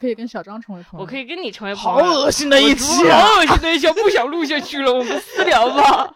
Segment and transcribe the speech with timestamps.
[0.00, 1.02] 可以跟小张成为朋友。
[1.02, 2.20] 我可以跟你成为朋友好。
[2.20, 3.20] 恶心的一期啊！
[3.20, 6.14] 好恶心的一期，不想录下去了，我们私聊吧。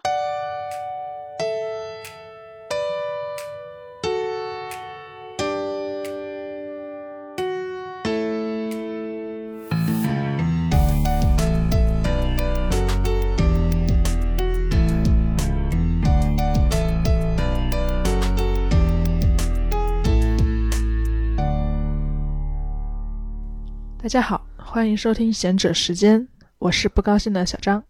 [24.05, 26.27] 大家好，欢迎收听贤者时间，
[26.59, 27.83] 我是不高兴的小张。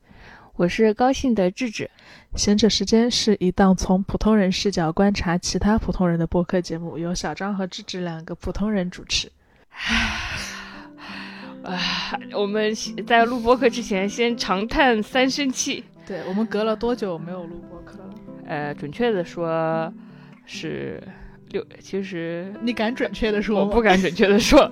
[0.55, 1.91] 我是高兴的智智，
[2.37, 9.29] 贤者时间是一档从普通人视角观察其他普通人的播客节目，由小张和智智两个普通人主持。
[11.65, 12.73] 啊，我们
[13.05, 15.83] 在录播客之前先长叹三声气。
[16.07, 18.15] 对我们隔了多久没有录播客了？
[18.47, 19.93] 呃，准确的说
[20.45, 21.03] 是
[21.49, 23.59] 六，其实你敢准确的说？
[23.59, 24.71] 我不敢准确的说。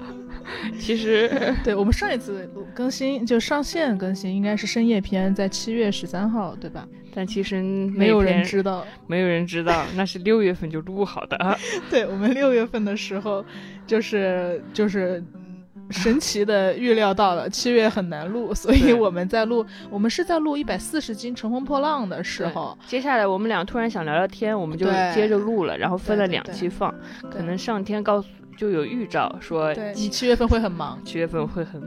[0.79, 6.87] 其实，对我们上一次录更新就上线更新应该是深夜篇，在七月十三号，对吧？
[7.15, 11.57] 但其实没有人知道，没有人知道，那是六月份就录好的。
[11.89, 13.45] 对我们六月份的时候，
[13.85, 15.23] 就是就是
[15.91, 22.75] 神奇的预料到了七月很难录，所以我们在录，我们是在录一百四十斤乘风破浪的时候。
[22.87, 26.93] 接下来我们俩突然想聊聊天，我们就接着录了，然后分了两期放，
[27.31, 28.27] 可能上天告诉。
[28.57, 31.81] 就有预兆说，你七月份会很忙，七月份会很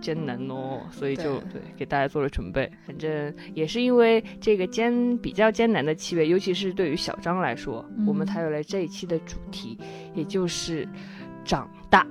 [0.00, 2.70] 艰难哦，所以就对给大家做了准备。
[2.86, 9.78] 反正也是因为这个艰比较艰难的七月，尤其是对于小张来说，我们才有了这一期的主题，
[10.14, 10.88] 也就是
[11.44, 12.06] 长大。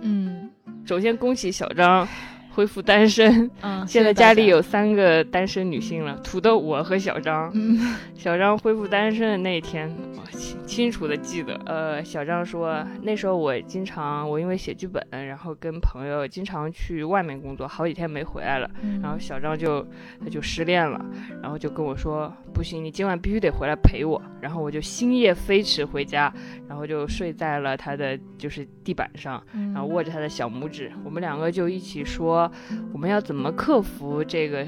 [0.00, 0.50] 嗯，
[0.84, 2.06] 首先恭喜小张。
[2.54, 7.50] 恢复单身，嗯， 现在家里有三个单身女性了，土豆我和小张。
[7.54, 11.60] 嗯，小张恢复单身的那一天，我清清楚的记得。
[11.66, 18.70] 呃，小张说那时候我经常，我因为写剧本，然后跟朋友经常去外面工作，好几天没回来了。
[19.02, 19.84] 然后小张就
[20.22, 21.04] 他就失恋了，
[21.42, 24.20] 然后就跟我说不行，你今晚必须得回来陪我。
[24.40, 26.32] 然后我就星夜飞驰回家，
[26.68, 29.42] 然后就睡在了他的就是地板上，
[29.72, 32.43] 然后握着他的小拇指，我们两个就一起说。
[32.92, 34.66] 我们要怎么克服这个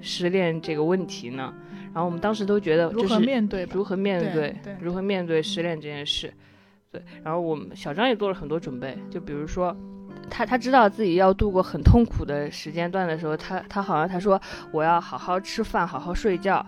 [0.00, 1.52] 失恋这个问题呢？
[1.94, 6.32] 然后我们当时都觉得如何面对，如何面对，如何面对失恋这件事。
[6.90, 9.76] 对，然后我们小张也做了很多准备，就比如说，
[10.30, 14.40] 他他知道自己要度过很痛苦的时间段的时候，他他好像他说
[14.72, 16.64] 我要好好吃饭，好好睡觉。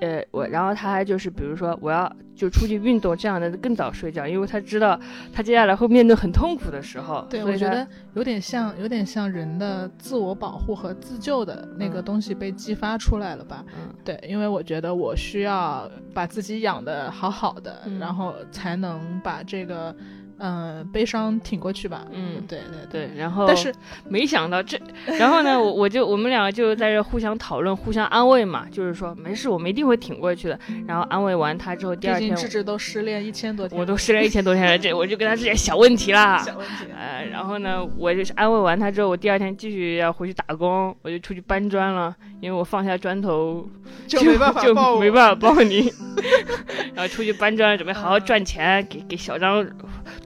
[0.00, 4.98] 呃，我然后他还就是，比如说我要就出去运动这样的，更早睡觉，因为他知道
[5.32, 7.26] 他接下来会面对很痛苦的时候。
[7.28, 13.64] 对，我觉得有点像，有点像人的自我保护和自救的那个东西被激发出来了吧？
[13.68, 19.94] 嗯，对，因为我觉得我需要把自己养的好好的，然后才能把这个。
[20.42, 22.06] 嗯，悲伤挺过去吧。
[22.12, 23.10] 嗯，对对对。
[23.18, 23.72] 然后，但是
[24.08, 24.80] 没想到这，
[25.18, 30.58] 然后呢，我我就我们两个就在这互相讨论、互相安慰嘛，就是说没事，我们一定会挺过去的。
[30.86, 36.38] 然后安慰完他之后，第二天，志志都失恋一千多天，我都失恋一千多天了，这我就跟他这些小问题啦。
[36.42, 36.86] 小问题。
[36.98, 43.68] 呃，然后呢，我就是安慰完他之后，我第二天继续要回去打工，我就出去搬砖了，因为我放下砖头
[44.06, 45.92] 就没办法就没办法抱你
[46.94, 49.66] 然后出去搬砖，准备好好赚钱，给给小张。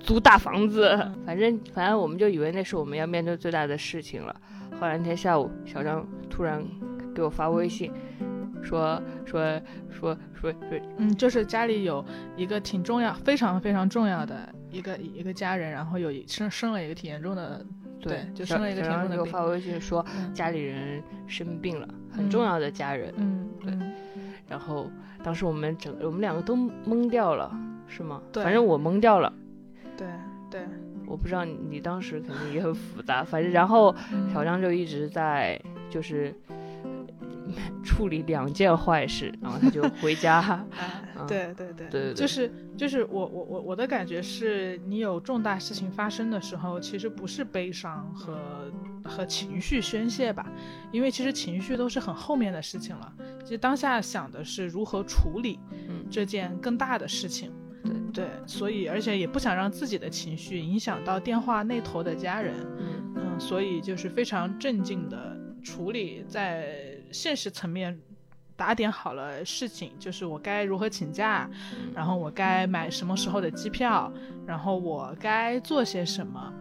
[0.05, 4.37] 租大房子，反正反正我们就以为那是我们要面对最大的事情了。
[4.79, 6.63] 后来那天下午，小张突然
[7.15, 7.91] 给我发微信，
[8.63, 9.61] 说说
[9.91, 10.55] 说说说，
[10.99, 12.05] 嗯，就是家里有
[12.37, 17.65] 一个挺重要、非常非常重要的一个一个家人，然后有生生了一个挺严重的，
[18.01, 19.25] 对，就生了一个挺严重的病。
[19.25, 20.05] 给我发微信说
[20.35, 23.73] 家里人生病了，很重要的家人，嗯，对。
[24.47, 24.91] 然后
[25.23, 27.51] 当时我们整我们两个都懵掉了，
[27.89, 28.21] 是吗？
[28.31, 29.33] 对，反正我懵掉了。
[29.97, 30.07] 对
[30.51, 30.67] 对，
[31.07, 33.95] 我不知道你当时肯定也很复杂，反正然后
[34.33, 35.61] 小张就一直在
[35.91, 36.35] 就是
[37.85, 40.65] 处理两件坏事，然后他就回家。
[41.27, 48.71] 对对对对，就是就是我我我我的感觉是，你有重大事情发生的时候，其实不是悲伤和
[49.05, 50.47] 和情绪宣泄吧，
[50.93, 53.13] 因为其实情绪都是很后面的事情了。
[53.43, 55.59] 其实当下想的是如何处理
[56.11, 57.51] 这件更大的事情。
[57.85, 68.01] 对对，所以而且也不想让自己的情绪影响到电话那头的家人，嗯嗯，所以就是非常镇静的处理，在现实层面
[68.57, 71.49] 打点好了事情，就是我该如何请假，
[71.95, 74.11] 然后我该买什么时候的机票，
[74.47, 76.53] 然后我该做些什么，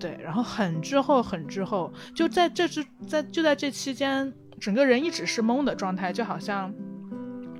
[0.00, 6.72] 对，然后很之后很之后，就在这之在就在这期间，整个人一直是懵的状态，就好像。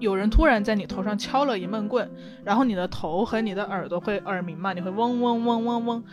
[0.03, 2.11] 有人突然在你头上敲了一闷棍，
[2.45, 6.05] 然后你的头和你的耳朵会耳鸣嘛，你会嗡嗡嗡嗡嗡。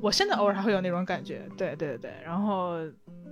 [0.00, 2.76] 我现在偶尔还会有那种感觉，对对对，然后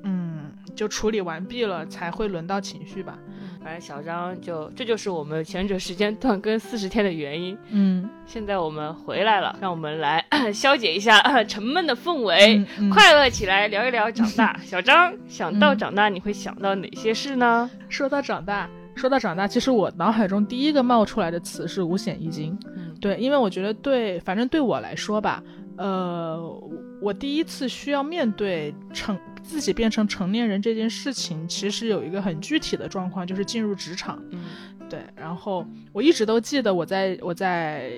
[0.03, 3.19] 嗯，就处理完毕了才会轮到情绪吧。
[3.63, 7.57] 反正小张就这就是我们前者时间断更四十天的原因。
[7.71, 14.57] 嗯，现在我们回来了，让我们来 消解一下沉闷的氛围，嗯快乐起来，聊一聊长大。
[14.63, 17.71] 小张，想到长大你会想到哪些事呢？
[17.89, 22.59] 说到长大，说到长大，其实我脑海中第一个冒出来的词是五险一金。
[22.75, 25.43] 嗯对，因为我觉得对，反正对我来说吧，
[25.77, 26.43] 呃，
[27.01, 34.21] 我第一次需要面对成自己变成成年人这件事情，其实有一个很具体的状况，就是进入职场。
[34.31, 34.45] 嗯
[34.89, 37.91] 对，然后我一直都记得我在我在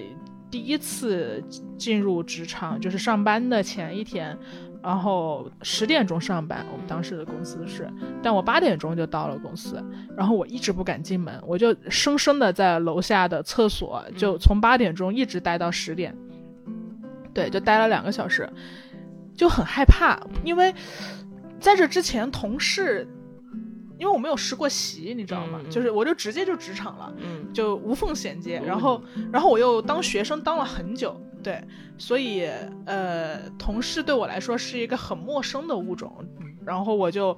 [0.50, 1.45] 第一次
[1.77, 4.37] 进入职场，就是上班的前一天，
[4.82, 7.90] 然后十点钟上班，我们当时的公司是，
[8.22, 9.82] 但我八点钟就到了公司，
[10.16, 16.16] 然后我一直不敢进门，我就生生的在楼下的厕所，就从八点钟一直待到十点，
[17.34, 18.48] 对，就待了两个小时，
[19.34, 20.75] 就很害怕，因为
[21.60, 23.06] 在这之前同事。
[24.00, 25.60] 因为我没有实过习，你知道吗？
[25.69, 28.60] 就是我就直接就职场了，嗯就无缝衔接。
[28.60, 29.02] 嗯然后，
[29.32, 31.62] 然后我又当学生当了很久，对，
[31.96, 32.49] 所以
[32.85, 36.12] 呃，同事对我来说是一个很陌生的物种。
[36.64, 37.37] 然后我就，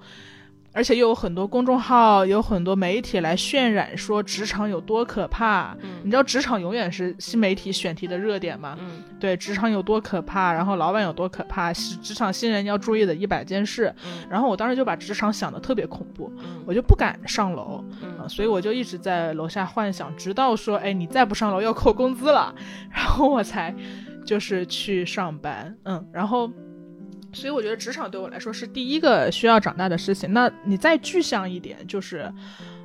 [0.72, 5.76] 而且又有很多公众号，有很多媒体来渲染说职场有多可怕。
[6.02, 8.76] 你嗯知道职场永远是新媒体选题的热点嘛？
[8.80, 13.92] 嗯对，职场有多可怕，然后老板有多可怕，是职场新人要注意的一百件事。
[14.04, 17.84] 嗯然后我当时就把职场想的特别恐怖，嗯我就不敢上楼。
[18.28, 22.54] 所以我就一直在楼下幻想，直到说，哎，你再不上楼要扣工资了，
[22.92, 23.74] 然后我才
[24.24, 26.48] 就是去上班，嗯，然后，
[27.32, 30.32] 所以我觉得职场对我来说是第一个需要长大的事情。
[30.32, 32.32] 那你再具象一点，就是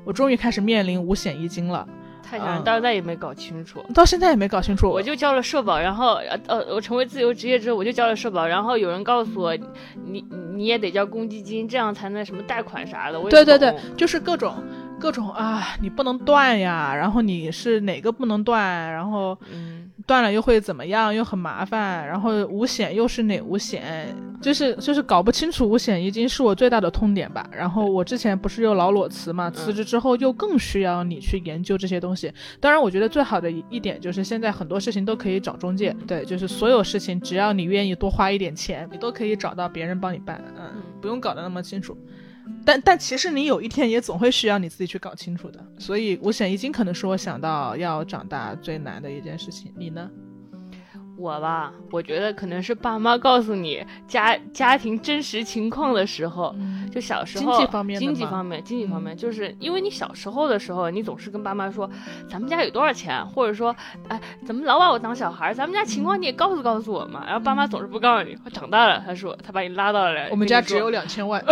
[0.03, 1.87] 我终于开始面临五险一金了，
[2.21, 3.83] 太想人嗯到现在也没搞清楚。
[3.93, 9.57] 到现在也没搞清楚，我就交了社保，然后呃呃，我成为自由职业之后，我就交了社保，然后有人告诉我，
[10.05, 13.19] 你你也得交公积金，这样才能什么贷款啥的。
[13.19, 14.53] 我也对对对，就是各种
[14.99, 19.37] 各种啊，你不能断呀，然后你是哪个不能断，然后。
[19.51, 21.13] 嗯断了又会怎么样？
[21.13, 24.15] 又很麻烦，然后五险又是哪五险？
[24.41, 27.49] 就是就是搞不清楚五险一金是我最大的痛点吧。
[27.51, 32.31] 然后我之前不是又老裸辞嘛，辞职之后又更需要你去研究这些东西。
[32.59, 41.97] 当然，我觉得最好的一一点就是现在很多事情都可以找中介，对，就是所有事情只要你愿意多花一点钱，你都可以找到别人帮你办，嗯，不用搞得那么清楚。
[42.65, 49.71] 但但其实你有一天也总会需要你自己去搞清楚的，所以五险一金可能是我想到要长大最难的一件事情。
[49.77, 50.09] 你呢？
[51.17, 56.53] 我吧，我觉得可能是爸妈告诉你家家庭真实情况的时候，
[56.91, 61.89] 就小时候经济方面经济方面，经济方面，就是因为你小时候的时候，你总是跟爸妈说
[62.29, 63.75] 咱们家有多少钱，或者说，
[64.07, 65.53] 哎，怎么老把我当小孩儿？
[65.53, 67.23] 咱们家情况你也告诉告诉我嘛。
[67.25, 68.35] 然后爸妈总是不告诉你。
[68.51, 71.43] 长大了，他说他把你拉到了，我们家只有两千万，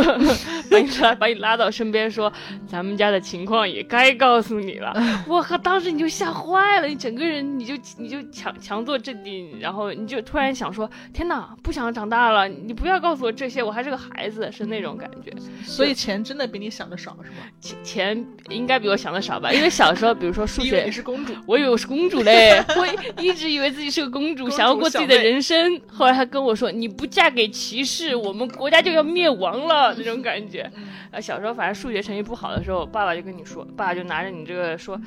[0.69, 2.31] 把你拉把你拉到身边说，
[2.67, 4.93] 咱们家的情况也该告诉你了。
[5.27, 15.33] 我靠，当时你就吓坏了，你整个人你就你就强强作镇定，然后你就突然想说，天哪，不想长大了，你不要告诉我这些，我还是个孩子，是那种感觉。
[15.63, 17.37] 所以钱真的比你想的少，是吗？
[17.59, 19.51] 钱钱应该比我想的少吧？
[19.51, 25.81] 因为小时候，比如说数 学因为你，是公主，我以为我是公主嘞，我一直以为自己是个公主， 想要过自己的人生。
[25.87, 30.69] 后来他跟我说：“你不嫁给骑士，我们国家就要灭亡了。”那种感觉。
[31.11, 34.99] 啊，小时候反正数学成绩不好的时候，爸爸就跟你说，爸爸就拿着你这个说，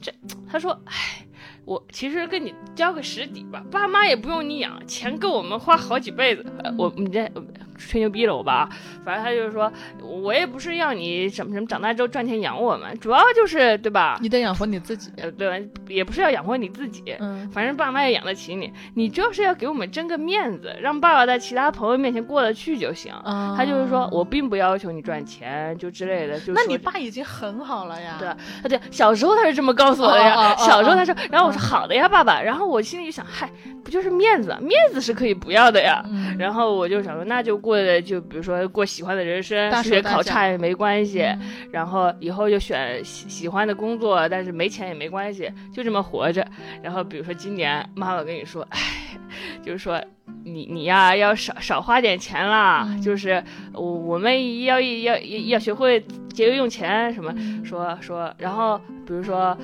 [0.00, 0.12] 这
[0.50, 1.26] 他说，唉。
[1.64, 6.44] 我其实跟你交个实底吧，爸妈也不用你养，钱够我们花好几辈子。
[6.76, 7.30] 我你这
[7.88, 8.68] 吹牛逼了我吧，
[9.04, 9.72] 反正他就是说，
[10.02, 14.18] 我也不是要你什么什么长大之后赚钱养我们，主要就是对吧？
[14.20, 15.10] 你得养活你自己。
[15.16, 15.66] 呃，对吧？
[15.88, 23.12] 也不是要养活你自己，嗯，反正爸妈也养得起你，你就是要给我们争个面子，让爸爸在其他朋友面前过得去就行。
[23.12, 26.38] 啊他就是说我并不要求你赚钱，就之类的。
[26.38, 28.16] 就说那你爸已经很好了呀。
[28.18, 30.34] 对对，小时候他是这么告诉我的呀。
[30.34, 32.40] 哦哦哦小时候他说，然后我说好的呀，爸爸。
[32.40, 33.50] 然后我心里就想，嗨，
[33.84, 34.56] 不就是面子？
[34.60, 36.02] 面子是可以不要的呀。
[36.10, 41.22] 嗯，然后我就想说，那就过的就比如说过喜欢的人生，大数学考差也没关系。
[41.22, 41.40] 嗯
[41.72, 46.44] 然后以后就选喜喜欢的工作，但是没钱也没关系，就这么活着。
[46.82, 48.78] 然后比如说今年妈妈跟你说，哎，
[49.62, 50.02] 就是说
[50.44, 56.00] 你你呀要少少花点钱啦，嗯就是我我们要要要要学会
[56.32, 57.32] 节约用钱什么。
[57.36, 59.56] 嗯说说，然后比如说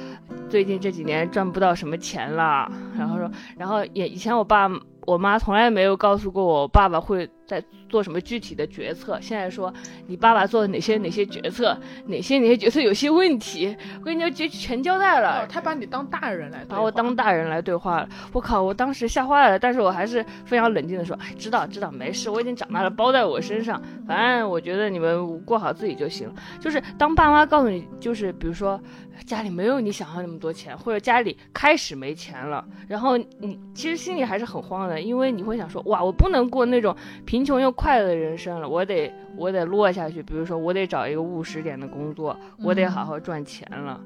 [0.48, 4.70] 最近这几年赚不到什么钱了，然后说，然后也以前我爸
[5.06, 9.72] 我妈从来没有告诉过我，爸爸会在做什么具体的决策，现在说
[10.06, 15.42] 你爸爸做了哪些哪些决策，哪些哪些决策有些问题，我跟你讲就全交代了。
[15.42, 18.08] 哦，他把你当大人来，把我当大人来对话了。
[18.32, 26.34] 我靠，我当时吓坏了，但是我还是非常冷静的说，哎，知道知道，没事，我已经长大了，包在我身上，反正我觉得你们过好自己就行了。
[26.60, 28.80] 就是当爸妈告诉你，就是比如说
[29.24, 36.94] 家里没有你想要那么多钱，或者家里开始没钱了，然后你其实心里还是很慌的，因为你会想说，哇，我不能过那种
[37.36, 44.00] 贫穷又快乐的人生了，我得我得落下去，比如说我得找一个务实点的工作，我得好好赚钱了。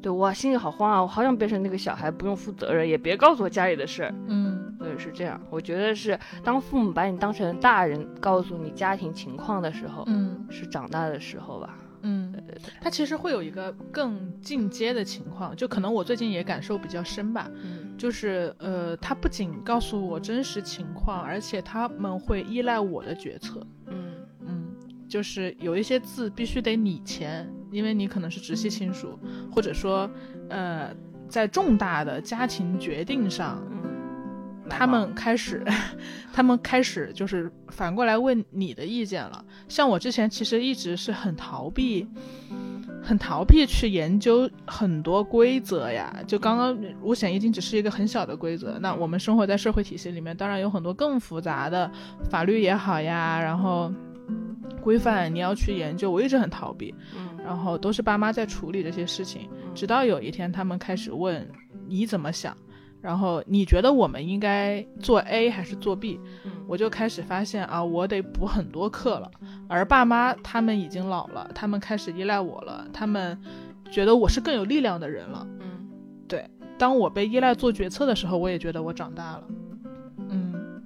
[0.00, 1.02] 对，哇，心里好慌啊！
[1.02, 4.14] 我好想变成那个小孩，不用负责任，也别告诉我家里的事儿。
[4.28, 5.40] 嗯，对，是这样。
[5.50, 11.76] 我觉得是当父母把你当成大人，告诉你家庭情况的时候，嗯，是长大的时候吧。
[12.06, 17.50] 嗯，对对对，他其实会有一个更进阶的情况，就可能我最近也感受比较深吧。
[17.54, 23.66] 嗯，就是呃，他不仅告诉我真实情况，而且他们会依赖我的决策。
[23.86, 24.12] 嗯。
[24.48, 24.68] 嗯，
[25.08, 29.18] 就是有一些字必须得你签，因为你可能是直系亲属，
[29.50, 30.08] 或者说
[30.48, 30.94] 呃，
[31.28, 33.95] 在重大的家庭决定上，嗯，
[34.68, 35.64] 他们开始，
[36.32, 39.44] 他们开始就是反过来问你的意见了。
[39.68, 42.06] 像我之前其实一直是很逃避，
[43.02, 46.14] 很逃避去研究很多规则呀。
[46.26, 51.90] 就刚刚五险一金只是一个很小的规则，那我们生活在社会体系里面，当然有很多更复杂的
[52.28, 53.92] 法律也好呀，然后
[54.80, 56.10] 规范你要去研究。
[56.10, 59.48] 我一直很逃避，嗯然后都是爸妈在处理这些事情。
[59.72, 61.48] 直到有一天，他们开始问
[61.86, 62.56] 你怎么想，
[63.06, 66.18] 然后你觉得我们应该做 A 还是做 B？
[66.44, 69.30] 嗯我就开始发现啊，我得补很多课了。
[69.68, 73.40] 而爸妈他们已经老了，他们开始依赖我了，他们
[73.92, 75.46] 觉得我是更有力量的人了。
[75.60, 75.86] 嗯
[76.26, 76.44] 对
[76.76, 79.44] 当我被依赖做决策的时候，我也觉得我长大了，
[80.30, 80.82] 嗯，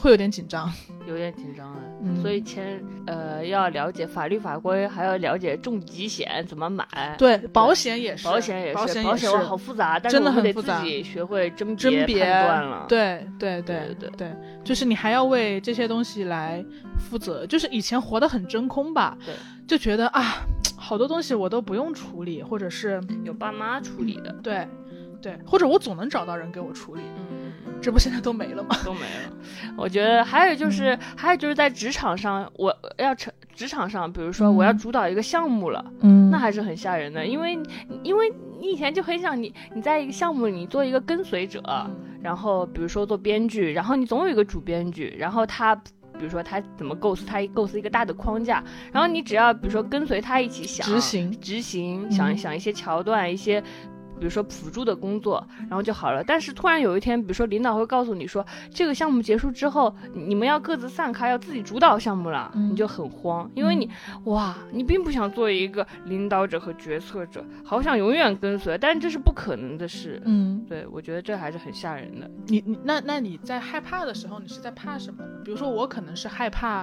[0.00, 0.68] 会有点紧张。
[1.06, 1.80] 有点紧张了。
[2.04, 6.86] 嗯所以签呃要了解法律法规，还要了解重疾险怎么买。
[7.18, 12.86] 对，保险也是，保险也是，保险也是保险好复杂，但是真的我们得很复杂自己学会甄甄别判断了。
[12.88, 14.32] 对对对对对，
[14.62, 16.64] 就是你还要为这些东西来
[16.98, 17.46] 负责。
[17.46, 19.34] 就是以前活得很真空吧，对，
[19.66, 20.46] 就觉得啊，
[20.76, 24.32] 好多东西我都不用处理，或者是有爸妈处理的。
[24.42, 24.66] 对
[25.22, 27.02] 对，或者我总能找到人给我处理。
[27.80, 28.76] 这不现在都没了吗？
[28.84, 29.32] 都没了。
[29.76, 37.58] 我觉得还有就是，还有就是在职场上，我要成职场上，比如说我要嗯主导一个项目了，嗯那还是很吓人的，因为
[38.02, 41.62] 因为你以前就很想你你在一个项目里你做一个跟随者，
[42.22, 45.80] 然后比如说做编剧，然后你总有一个主编剧，然后他。
[46.16, 53.60] 比如说他怎么构思，他构思一个大的框架，然后你只要比如说跟随他一起想执行执行，想想一些桥段，一些
[54.24, 56.24] 比如说辅助的工作，然后就好了。
[56.24, 63.86] 但是突然有一天，比如说领导会告诉你说，这个项目结束之后，你们要各自散开，要自己主导项目了，嗯你就很慌，因为你
[64.24, 70.22] 哇，你并不想做一个领导者和决策者，好想永远跟随，但是这是不可能的事。
[70.24, 72.30] 嗯，对，我觉得这还是很吓人的。
[72.46, 75.42] 你你那那你在害怕的时候，你是在怕什么呢？
[75.44, 76.82] 比如说我可能是害怕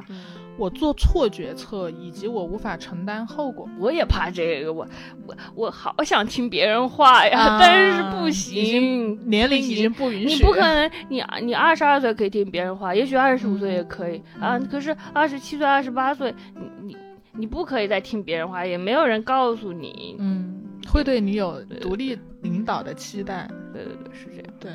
[0.61, 3.67] 我做错决策，以及我无法承担后果。
[3.79, 4.87] 我也怕这个，我
[5.25, 14.57] 我我好想听别人话呀，啊但是不行，年龄已经不允许，你不可能，你你二十二岁可以听别人话，也许二十五岁也可以、啊。
[14.59, 16.97] 嗯可是二十七岁、二十八岁，你你
[17.33, 20.15] 你不可以再听别人话，也没有人告诉你。
[20.19, 23.49] 嗯，会对你有独立领导的期待。
[23.73, 24.53] 对对对，是这样。
[24.59, 24.71] 对，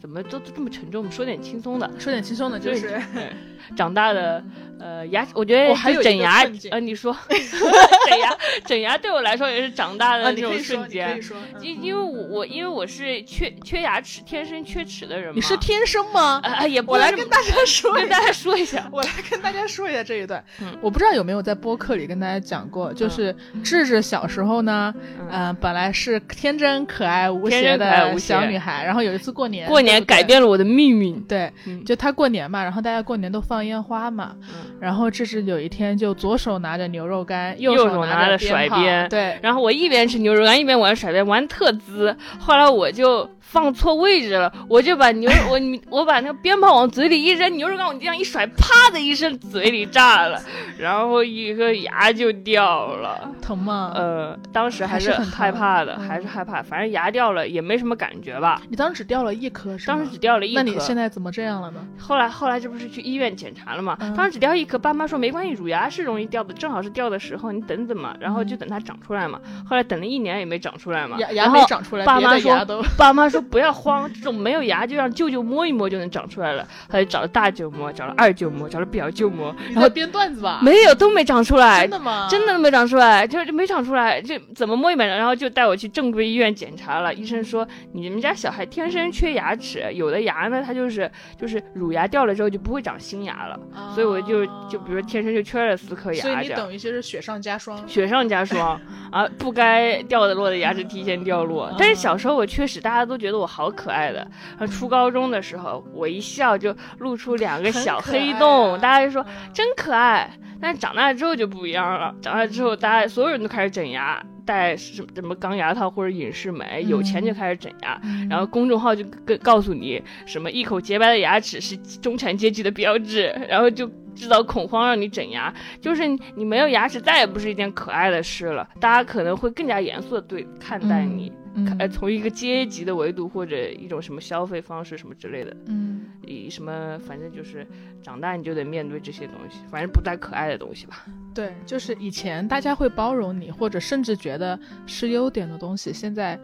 [0.00, 1.00] 怎么都都这么沉重？
[1.00, 1.90] 我们说点轻松的。
[1.98, 3.32] 说点轻松的，就是对
[3.76, 4.42] 长大的
[4.78, 11.20] 呃牙，我觉得我还有整牙呃，你说 整牙整牙对我来说也是长大的啊，那种瞬间
[11.60, 15.32] 因因为我我因为我是缺缺牙齿，天生缺齿的人嘛。
[15.34, 16.40] 你是天生吗？
[16.44, 18.20] 啊、也不我来跟大家说一下跟大。
[18.24, 18.88] 家说一下。
[18.90, 31.20] 我来跟大家说一下这一段，嗯我不知道有没有在播客里跟大家讲过，就是智智小时候呢，嗯嗯、本来是天真可爱无邪的小女孩，然后有一次过年，过年改变了我的命运。
[31.22, 42.16] 对，嗯就她过年嘛，然后大家过年都放烟花嘛，嗯然后这是有一天就左手拿着牛肉干，右手手拿着甩鞭对，然后我一边吃牛肉干一边玩甩鞭，玩特滋。
[42.38, 45.60] 后来我就放错位置了，我就把牛我
[45.90, 50.40] 我把那个鞭炮往嘴里一扔，牛肉干我这样一甩，啪的一声嘴里炸了，
[50.78, 53.30] 然后一颗牙就掉了。
[53.40, 53.92] 疼吗？
[53.94, 58.60] 呃，当时还还是很害怕的，嗯还是害怕，反正牙掉了也没什么感觉吧。
[58.70, 59.96] 你当时只掉了一颗是吗？
[59.96, 61.80] 当时只掉了一颗，那你现在怎么这样了呢？
[61.98, 63.96] 后来后来这不是去医院检查了吗？
[64.00, 69.38] 嗯当时只掉一颗，爸妈说没关系，乳牙是容易掉的，正好是掉的时候，你等等嘛，然后就等它长出来嘛。
[69.68, 76.66] 后来等了一年也没长出来嘛，牙牙没长出来，爸妈说爸妈说不要慌，这种没有牙就让舅舅摸一摸就能长出来了。
[76.88, 80.60] 他就找了大舅摸，找了二舅摸，找了表舅摸，然后编段子吧？
[80.62, 82.26] 没有都没长出来真，的吗？
[82.30, 87.12] 真的都没长出来，就就没长出来，就怎么摸也没长，然后就带我去正规医院检查了。
[87.12, 96.54] 医生说你们家小孩天生缺牙齿，有的牙呢它就是就是乳牙掉了之后就不会长新牙了，啊所以我就就比如说天生就缺了四颗牙所以你。
[96.54, 97.76] 等于就是雪上加霜。
[97.88, 101.74] 雪上加霜啊，不该掉的落的牙齿提前掉落。
[101.76, 104.18] 但是小时候我确实大家都觉得我好可爱的，
[104.58, 110.30] 然后初高中的时候我一笑就露出两个小黑洞，大家就说真可爱。
[110.60, 118.00] 但是长大之后就不一样了，长大之后大家所有人都开始整牙，戴什么什么钢牙套或者隐适美，有钱就开始整牙。
[118.04, 137.66] 嗯然后公众号就跟告诉你什么一口洁白的牙齿是中产阶级的标志，然后就制造恐慌让你整牙，就是你没有牙齿再也不是一件可爱的事了，大家可能会更加严肃的对看待你，嗯看呃从一个阶级的维度或者一种什么消费方式什么之类的，嗯，以什么反正就是
[138.02, 141.04] 长大你就得面对这些东西，反正不太可爱的东西吧。
[141.34, 146.38] 对，就是以前大家会包容你，或者甚至觉得是优点的东西，现在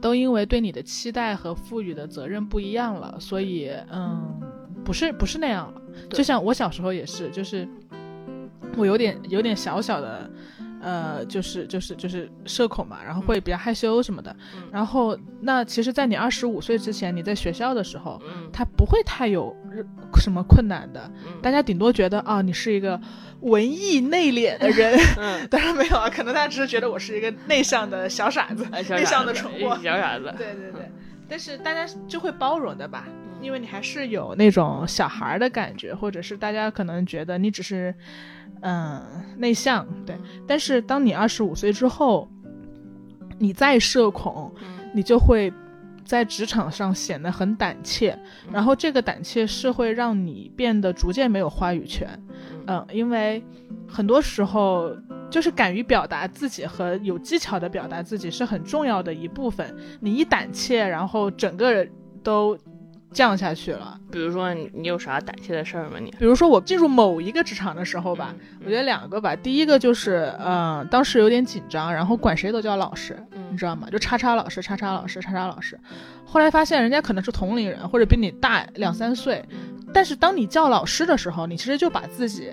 [0.00, 4.40] 都因为对你的期待和赋予的责任不一样了，所以嗯，
[4.84, 5.80] 不是不是那样了。
[6.10, 7.66] 就像我小时候也是，就是
[8.76, 10.30] 我有点有点小小的。
[10.84, 14.34] 呃，就是就是就是社恐嘛，然后会比较害羞什么的。
[14.54, 19.54] 嗯然后，那其实，在你二十五岁之前，你在学校的时候，嗯他不会太有
[20.20, 21.10] 什么困难的。
[21.26, 23.00] 嗯大家顶多觉得啊，你是一个
[23.40, 29.78] 文艺内敛的人，嗯， 当然没有啊，可能大家只是觉得我是一个内向的小傻子，内向的蠢货。
[29.82, 30.90] 小傻子，对对对，
[31.28, 37.94] 但是大家就会包容的吧，嗯因为你还是有那种小孩儿的感觉，或者是大家可能觉得你只是
[38.62, 39.02] 嗯
[39.36, 40.16] 内向，对。
[40.46, 42.28] 但是当你二十五岁之后，
[43.38, 45.52] 你再社恐，嗯你就会
[46.04, 48.18] 在职场上显得很胆怯，
[48.52, 52.08] 然后这个胆怯是会让你变得逐渐没有话语权。
[52.66, 53.44] 嗯，因为
[53.88, 54.96] 很多时候
[55.28, 59.74] 就是敢于表达自己和有技巧的表达自己是很重要的一部分。
[60.00, 61.90] 你一胆怯，然后整个人
[62.22, 62.56] 都
[63.14, 63.98] 降下去了。
[64.10, 65.98] 比如说你你有啥胆怯的事儿吗？
[65.98, 73.88] 你比如说我进入某一个职场的时候吧，我觉得两个吧，第一个就是，嗯、当时有点紧张，然后管谁都叫老师，你嗯知道吗？
[73.90, 75.78] 就叉叉老师、叉叉老师、叉叉老师。
[76.26, 79.44] 后来发现人家可能是同龄人，或者比你大两三岁，
[79.92, 82.50] 但是当你叫老师的时候，你其实就把自己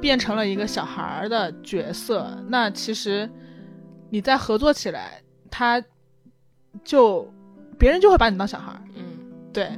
[0.00, 2.36] 变成了一个小孩儿的角色。
[2.48, 3.28] 那其实
[4.10, 5.82] 你在合作起来，他
[6.84, 7.26] 就
[7.78, 8.85] 别人就会把你当小孩儿，嗯
[9.56, 9.70] 对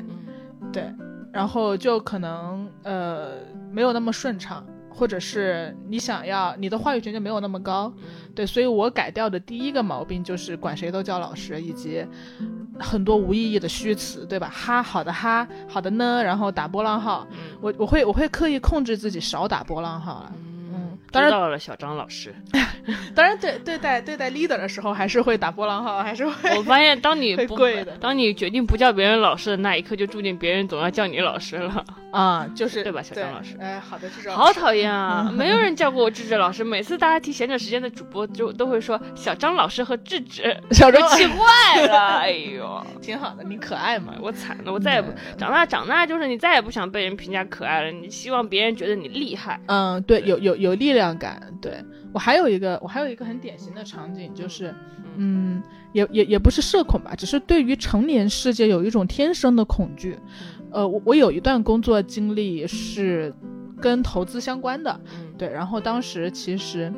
[0.61, 0.93] 嗯对，
[1.33, 3.35] 然后就可能呃
[3.71, 4.67] 没有那么顺畅。
[4.91, 12.05] 或者是你想要你的话语权就没有那么高，嗯对，所以我改掉的第一个毛病就是管谁都叫老师，以及
[12.81, 14.51] 很多无意义的虚词，对吧？
[14.53, 20.33] 哈，好的哈，好的呢，然后打波浪号，嗯我我会我会刻意控制自己少打波浪号了。
[21.09, 22.35] 嗯，当然知道了，小张老师。
[23.15, 31.85] 当然对对待对待 leader 的时候，还是会打波浪号，还是会我发现，当你不跪的当你决定不叫别人老师的那一刻，就注定别人总要叫你老师了。
[32.11, 35.29] 啊，就是对吧小张老师哎，好的，这种好讨厌啊！
[35.35, 42.19] 没有人叫过我智智老师，每次大家提闲着时间的主播就都会说小张老师和智智，小张我气坏了。
[42.21, 49.61] 哎呦，挺好的，你可爱嘛，我惨了，我再也不长大长大就是你再也不想被人评价可爱了，你希望别人觉得你厉害。
[49.67, 51.41] 嗯，对，有有有力量感。
[51.63, 51.83] 对
[52.13, 54.75] 我还有一个，我还有一个很典型的场景，就是，
[55.17, 60.19] 嗯，也也也不是社恐吧，只是对于成年世界有一种天生的恐惧。
[60.71, 63.35] 呃，我我有一段工作经历是
[63.81, 66.93] 跟投资相关的，嗯对，然后当时其实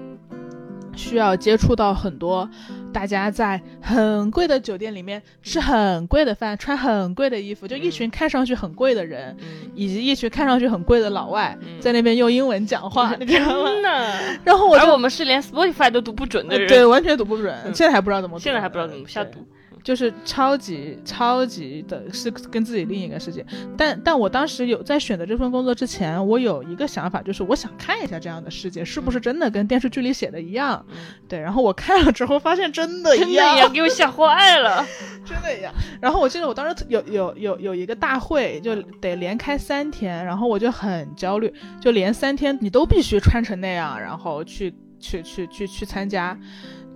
[1.01, 2.49] 需要接触到很多
[2.93, 13.69] 大家在很贵的酒店里面吃很贵的饭，穿很贵的衣服，就一群看上去很贵的人，嗯，以及一群看上去很贵的老外，嗯在那边用英文讲话， 你知道吗？
[13.71, 14.39] 真的。
[14.45, 19.47] 然后我就而我们是连 Spotify 都读不准的人，呃对，完全读不准，嗯现在还不知道怎么读，现在还不知道怎么瞎对读。
[19.83, 23.45] 就是超级超级的是跟自己另一个世界。
[23.77, 30.85] 但但我当时有在选择这份工作之前，我有一个想法，就是我想看一下这样的世界是不是真的跟电视剧里写的一样。
[30.91, 30.97] 嗯
[31.29, 34.85] 对，然后我看了之后发现真的真的一样，也给我吓坏了。
[35.25, 35.73] 真的一样。
[36.01, 46.37] 然后我记得我当时有有有有一个大会，就得连开三天，然后我就很焦虑，就连三天你都必须穿成那样，然后去去去去去参加，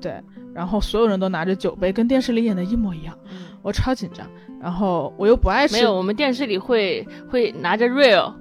[0.00, 0.20] 对，
[0.54, 3.18] 然后所有人都拿着酒杯，跟电视里演的一模一样，
[3.62, 4.26] 我超紧张。
[4.62, 8.32] 然后我又不爱吃，没有，我们电视里会会拿着 real，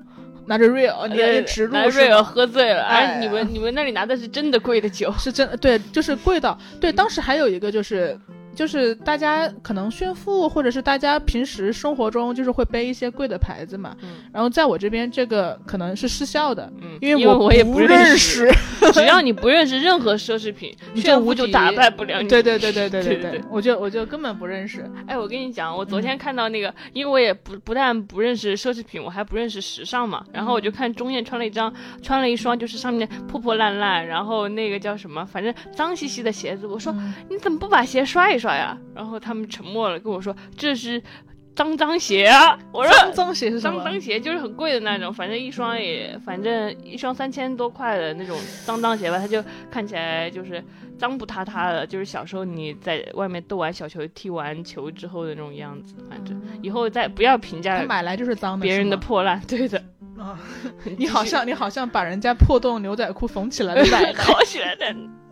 [0.45, 6.93] 拿着 real，你呃你植入拿是 real 喝醉了，哎哎，你们你们那里拿的是真的贵的酒，是真对，就是贵到对。
[6.93, 8.17] 当时还有一个就是。
[8.55, 13.95] 就是大家可能炫富，或者是大家平时生活中就是会背一些贵的牌子嘛。
[14.31, 18.51] 然后在我这边这个可能是失效的，嗯，因为我我也不认识。
[18.93, 22.27] 只要你不认识任何奢侈品， 炫富就打败不了你。
[22.27, 24.87] 对对对对 对对对，我就我就根本不认识。
[25.07, 30.23] 哎，我跟你讲，我昨天看到那个，因为我也不不但不认识奢侈品，我还不认识时尚嘛。
[30.31, 36.67] 然后我就看钟艳穿了一张穿了一双，就是上面破破烂烂，然后那个叫什么，反正脏兮兮的鞋子。
[36.67, 36.93] 我说
[37.29, 38.42] 你怎么不把鞋刷一？
[38.49, 38.77] 呀？
[38.95, 41.01] 然后他们沉默了，跟我说这是
[41.55, 42.57] 脏脏鞋啊。
[42.71, 43.83] 我说脏脏鞋是什么？
[43.83, 50.63] 脏脏鞋就是很贵的那种，反正一双也，反正一双三千多块的那种脏脏鞋吧，它就看起来就是
[50.97, 55.95] 脏不塌塌的，就是小时候你在外面逗完小球、踢完球之后的那种样子。
[56.09, 59.81] 反正以后再不要评价他买来就是脏的，别人的破烂，对的。
[60.17, 60.39] 啊，
[60.97, 64.95] 你好像你好像把人家破洞牛仔裤缝起来的奶奶，好喜欢的。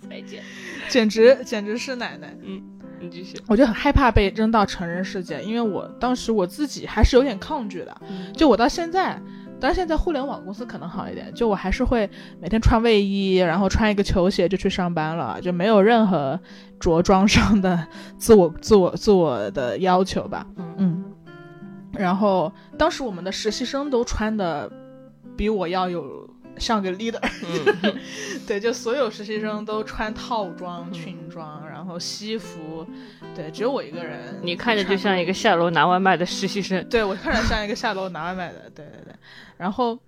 [0.00, 0.42] 再见，
[0.88, 2.36] 简直简直是奶奶。
[2.42, 2.62] 嗯
[3.00, 3.36] 你继续。
[3.46, 7.96] 我就很害怕被扔到成人世界，因为我当时我自己还是有点抗拒的。
[8.34, 9.14] 就我到现在，
[9.60, 16.40] 当然现在互联网公司可能好一点，就我还是会每天穿卫衣，然后穿一个球鞋就去上班了，就没有任何
[16.80, 20.44] 着装上的自我 自我自我的要求吧。
[20.56, 21.04] 嗯嗯。
[21.92, 24.68] 然后当时我们的实习生都穿的
[25.36, 26.28] 比我要有
[26.58, 27.20] 像个 leader，
[27.82, 27.94] 嗯
[28.46, 32.86] 对，就所有实习生都穿套装、嗯裙装，然后西服，
[33.34, 34.38] 对，只有我一个人。
[34.42, 36.84] 你看着就像一个下楼拿外卖的实习生。
[36.88, 39.14] 对我看着像一个下楼拿外卖的，对对对。
[39.56, 39.98] 然后，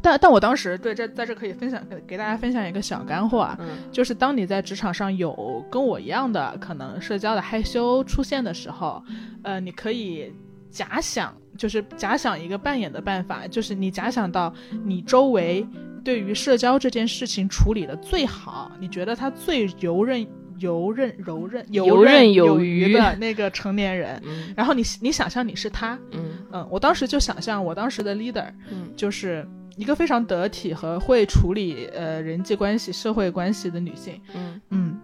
[0.00, 9.02] 但但我当时对这在这可以分享给给大家分享一个小干货啊，嗯就是当你在职场上有跟我一样的可能社交的害羞出现的时候，
[9.42, 10.32] 呃，你可以
[10.70, 15.66] 假想，就是假想一个扮演的办法，就是你假想到你周围
[16.02, 20.26] 对于社交这件事情处理的最好，你觉得他最游刃
[20.58, 24.54] 游刃柔韧游刃有有余余的那个成年人，嗯。
[24.56, 26.30] 然后你你想象你是他，嗯。
[26.52, 28.90] 嗯，我当时就想象我当时的 leader 嗯。
[28.96, 34.20] 就是一个非常得体和会处理呃人际关系、社会关系的女性。
[34.34, 34.60] 嗯。
[34.70, 34.98] 嗯，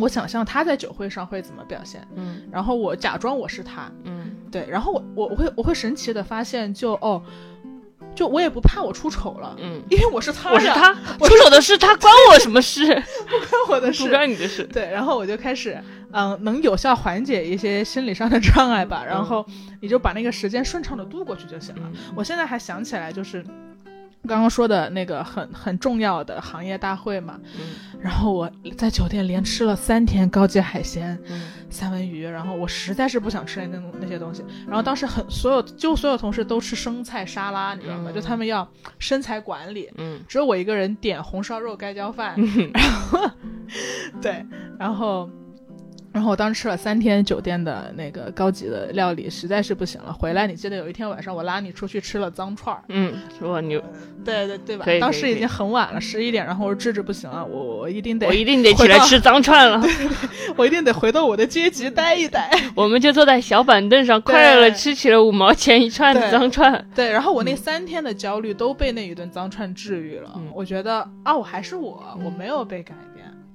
[0.00, 7.22] 我想象他在酒会上会怎么表现，嗯然后我假装我是他，嗯对，然后我我我会我会神奇的发现就，哦，
[8.14, 12.84] 就我也不怕我出丑了，嗯，因为我是他，我是他，我出丑的是他，关我什么事？
[13.28, 14.02] 不关我的事。
[14.04, 14.64] 不关你的事。
[14.64, 15.80] 对，然后我就开始，
[16.12, 19.04] 嗯，能有效缓解一些心理上的障碍吧。
[19.06, 19.46] 然后
[19.80, 21.82] 你就把那个时间顺畅的度过去就行了。
[21.84, 23.44] 嗯我现在还想起来，就是
[24.28, 27.38] 刚刚说的那个很很重要的行业大会嘛。
[27.58, 27.60] 嗯
[28.00, 34.42] 然后我在酒店连吃了三天高级海鲜、嗯三文鱼，然后我实在是不想吃那种那些东西。
[34.66, 38.10] 然后当时很所有就所有同事都吃生菜沙拉，你知道吗？
[38.10, 38.66] 嗯就他们要
[38.98, 42.34] 身材管理，嗯只有我一个人点红烧肉盖浇饭，
[42.72, 43.30] 然后
[44.22, 44.44] 对，
[44.78, 45.28] 然后。
[46.12, 50.12] 然后我当时吃了三天酒店的那个高级的料理，实在是不行了。
[50.12, 53.80] 回来，你记得有一天晚上我拉你出去吃了脏串儿，嗯，我你，
[54.24, 59.80] 对对对吧当时已经很晚了，十一点，然后我说智智不行了，我我一定得我一定得起来吃脏串了。
[60.56, 62.50] 我一定得回到我的阶级待一待。
[62.74, 66.84] 我们就坐在小板凳上，快乐的吃起了五毛钱一串的脏串。
[66.94, 70.32] 对，然后我那三天的焦虑都被那一顿脏串治愈了。
[70.36, 73.09] 嗯我觉得啊，我还是我，我没有被改变。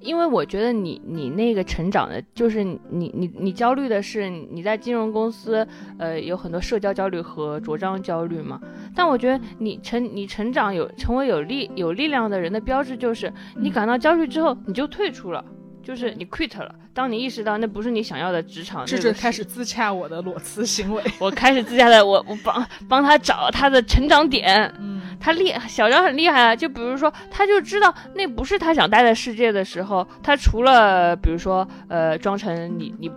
[0.06, 2.80] 因为我觉得你你那个成长的，就是你
[3.14, 8.62] 你你焦虑的是你在金融公司，呃，有很多社交焦虑和着装焦虑嘛。
[8.96, 15.44] 但我觉得你成你成长有成为有力有力量的人的标志，就是你感到焦虑之后，你就退出了。
[15.86, 21.04] 就是你 quit 了，当你意识到那不是你想要的职场，智那个是开始自洽我的裸辞行为。
[21.20, 33.08] 我开始自洽的，我我帮帮他找他的成长点，嗯他厉小张很厉害啊，就比如说，他就知道那不是他想待的世界的时候，他除了比如说呃装成你你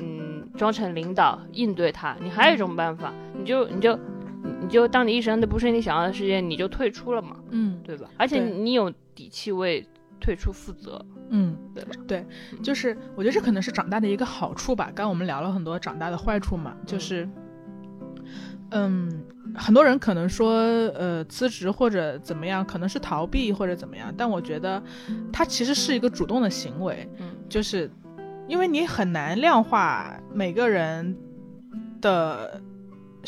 [0.00, 8.06] 嗯装成领导应对他，你还有一种办法，你就你就你你就当你意识到那不是你想要的世界，你就退出了嘛，嗯对吧？
[8.18, 9.86] 而且你有底气为
[10.20, 11.84] 退出负责，嗯，对？
[12.06, 12.26] 对，
[12.62, 14.86] 就是我觉得这可能是长大的一个好处吧。
[14.86, 17.28] 刚刚我们聊了很多长大的坏处嘛，就是，
[18.70, 19.22] 嗯，
[19.54, 20.52] 很多人可能说，
[20.94, 24.82] 呃，辞职或者怎么样，可能是逃避或者怎么样，但我觉得
[25.32, 27.90] 它其实是一个主动的行为，嗯就是
[28.46, 31.16] 因为你很难量化每个人
[32.00, 32.60] 的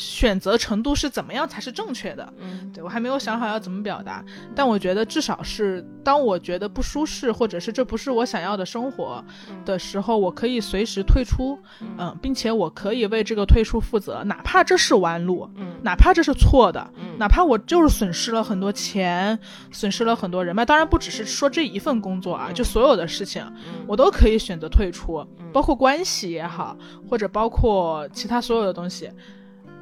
[0.01, 2.33] 选择程度是怎么样才是正确的。
[2.39, 2.71] 嗯。
[2.73, 4.23] 对我还没有想好要怎么表达，
[4.55, 9.23] 但我觉得至少是当我觉得不舒适，或者是这不是我想要的生活
[9.63, 11.59] 的时候，我可以随时退出，
[11.97, 15.75] 嗯，并且我可以为这个退出负责，哪怕这是弯路，嗯。
[15.83, 17.17] 哪怕这是错的，嗯。
[17.19, 19.37] 哪怕我就是损失了很多钱，
[19.71, 22.53] 损失了很多人脉，当然不只是说这一份工作啊，嗯。
[22.53, 23.85] 就所有的事情，嗯。
[23.85, 25.51] 我都可以选择退出，嗯。
[25.51, 26.77] 包括关系也好，
[27.09, 29.11] 或者包括其他所有的东西。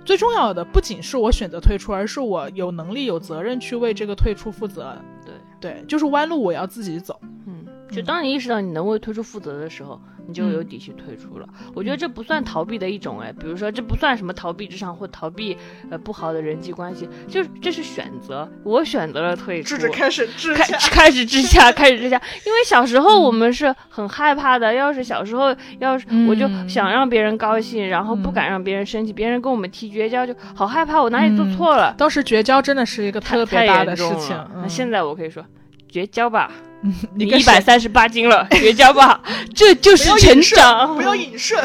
[0.10, 4.98] 最重要的不仅是我选择退出，而是我有能力、有责任去为这个退出负责。
[5.24, 7.20] 对对，就是弯路我要自己走。
[7.46, 7.59] 嗯，
[7.92, 11.48] 就当你意识到你能为退出负责的时候，你就有底气退出了。
[11.74, 15.58] 我觉得这不算逃避的一种，哎，比如说这不算什么逃避职场或逃避
[15.90, 19.76] 呃不好的人际关系，就是这是选择，我选择了退出。
[19.92, 24.74] 开始治开 开始治下，开始治下，因为小时候我们是很害怕的。
[24.74, 31.96] 要是小时候，要是我就嗯想让别人高兴，然后不嗯敢让别人生气，别人跟我们提绝交，就好害怕，我哪里做错了？
[31.98, 34.50] 当时绝交真的是一个太特别大的事情了。
[34.56, 35.44] 那嗯现在我可以说，
[35.90, 36.52] 绝交吧，
[37.16, 39.22] 你一百三十八斤了， 绝交吧，
[39.54, 40.96] 这就是成长。
[40.96, 41.58] 不要隐射。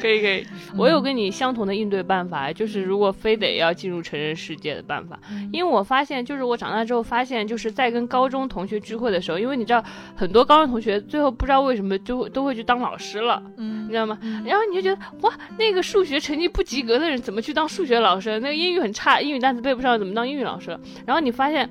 [0.00, 0.44] 可以可以，
[0.76, 5.16] 我有跟你相同的应对办法，就是如果非得要进入成人世界的办法，
[5.52, 9.84] 因为我发现，就是我长大之后发现，就是在跟高中同学聚会的时候，因为你知道
[10.16, 14.18] 很多高中同学最后不知道为什么就会都会去当老师了，嗯你知道吗？
[14.44, 18.40] 然后你就觉得哇，那个数学成绩不及格的人怎么去当数学老师？
[18.40, 20.76] 那个英语很差，英语单词背不上，怎么当英语老师？
[21.06, 21.70] 然后你发现。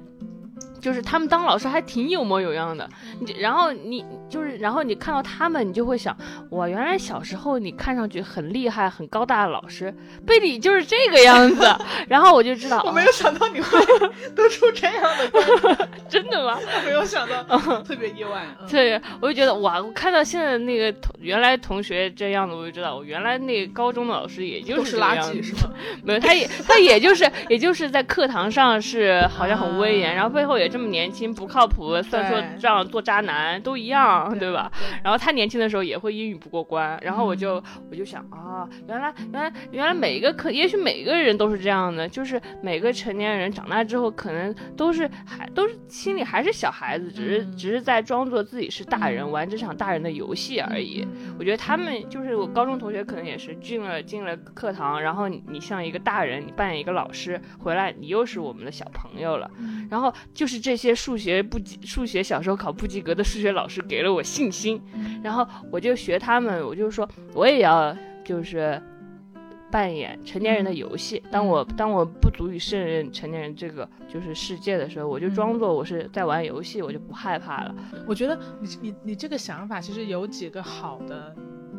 [0.82, 2.90] 就是他们当老师还挺有模有样的，
[3.20, 6.16] 你然后你就是然后你看到他们，你就会想，
[6.50, 9.94] 哇，原来小时候你看上去很厉害、很高大的老师，
[10.26, 11.64] 背里就是这个样子。
[12.10, 13.80] 然后我就知道，我没有想到你会
[14.36, 16.58] 得出这样的观点，哦 真的吗？
[16.60, 17.44] 我没有想到，
[17.84, 18.46] 特别意外。
[18.60, 25.74] 嗯对，我就觉得哇，我看到现在那个同原来同学这样子，我就知道我原来那个高中的老师也就都是垃圾是吗？
[26.04, 34.72] 没有，他也他也就是也就是在课堂上是好像很威严，然后背后也这么年轻，不靠谱，算错账做渣男都一样，对吧？
[35.04, 51.06] 然后他年轻的时候也会英语不过关，然后我就、嗯我就想啊，原来原来原来每一个可也许每个人都是这样的，就是每个成年人长大之后可能都是还都是心里还是小孩子，只是、嗯只是在装作自己是大人，玩这场大人的游戏而已。
[51.38, 59.52] 我觉得他们就是我高中同学，可能也是进了进了课堂，然后你你像一个大人，你扮演一个老师回来，你又是我们的小朋友了。
[59.90, 64.82] 然后就是这些数学不及数学小时候考不及格的数学老师给了我信心，
[65.24, 68.82] 然后我就学他们，我就说我也要就是
[69.72, 71.22] 扮演成年人的游戏。
[71.32, 77.76] 当我当我不足以胜任成年人这个就是世界的时候，我就装作我是在玩游戏，我就不害怕了。
[78.08, 81.36] 我觉得你你你这个想法其实有几个好的。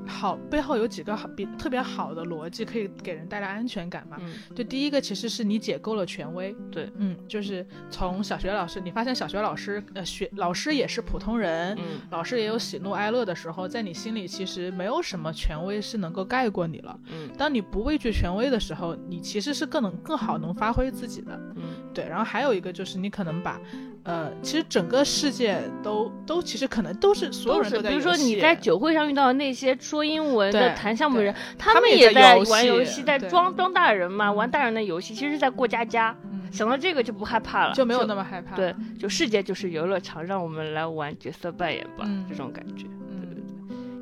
[0.07, 4.17] 好，背后有几个好比特别好的逻辑，可以给人带来安全感嘛？
[4.21, 16.99] 嗯，就第一个其实是你解构了权威，对，嗯，就是从小学老师，你发现小学老师，呃，学老师也是普通人，嗯老师也有喜怒哀乐的时候，在你心里其实没有什么权威是能够盖过你了。
[17.07, 21.41] 嗯当你不畏惧权威的时候，你其实是更能更好能发挥自己的。
[21.57, 21.63] 嗯
[21.95, 23.61] 对，然后还有一个就是你可能把，
[24.05, 36.17] 呃，其实整个世界都都其实可能都是所有，人都在比如说你在酒会上遇到的那些说英文的谈项目的人，他们们也在玩游戏，在装装大人嘛，玩大人的游戏，其实是在过家家。
[36.25, 38.55] 嗯想到这个就不害怕了，就没有那么害怕。
[38.55, 43.43] 对，就世界就是游乐场，让我们来玩角色扮演吧，嗯这种感觉，嗯，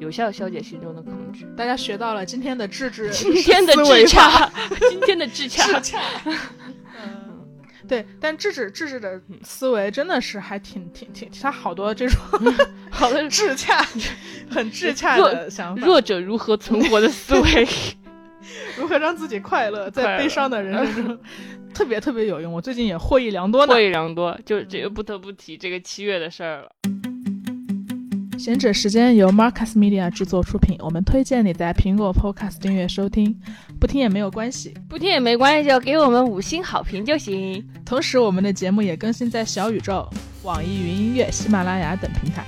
[0.00, 1.46] 有效消解心中的恐惧。
[1.56, 4.50] 大家学到了今天的智智今天的智洽，
[4.88, 6.00] 今天的智洽，智洽。
[7.00, 7.39] 嗯，
[7.90, 12.16] 对，但智智智智的思维真的是还挺挺挺，他好多这种
[12.88, 13.84] 好的，智洽，
[14.48, 15.84] 很智洽的想法。
[15.84, 17.68] 弱者如何存活的思维。
[18.78, 21.18] 如何让自己快乐，在悲伤的人生中，
[21.74, 22.52] 特别特别有用。
[22.52, 23.80] 我最近也获益良多呢获。
[23.80, 26.70] 益良多，就这个不得不提这个七月的事儿了。
[28.40, 33.38] 贤者时间由 Marcus Media 制作出品，我们推荐你在苹果 Podcast 订阅收听，
[33.78, 34.72] 不听也没有关系。
[34.88, 37.62] 不听也没关系，就给我们五星好评就行。
[37.84, 40.08] 同时，我们的节目也更新在小宇宙、
[40.42, 42.42] 网易云音乐、喜马拉雅等平台。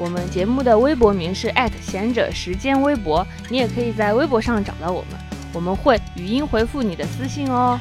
[0.00, 5.20] 我们节目的微博名是贤者时间微博，你也可以在微博上找到我们，
[5.52, 7.78] 我们会语音回复你的私信哦。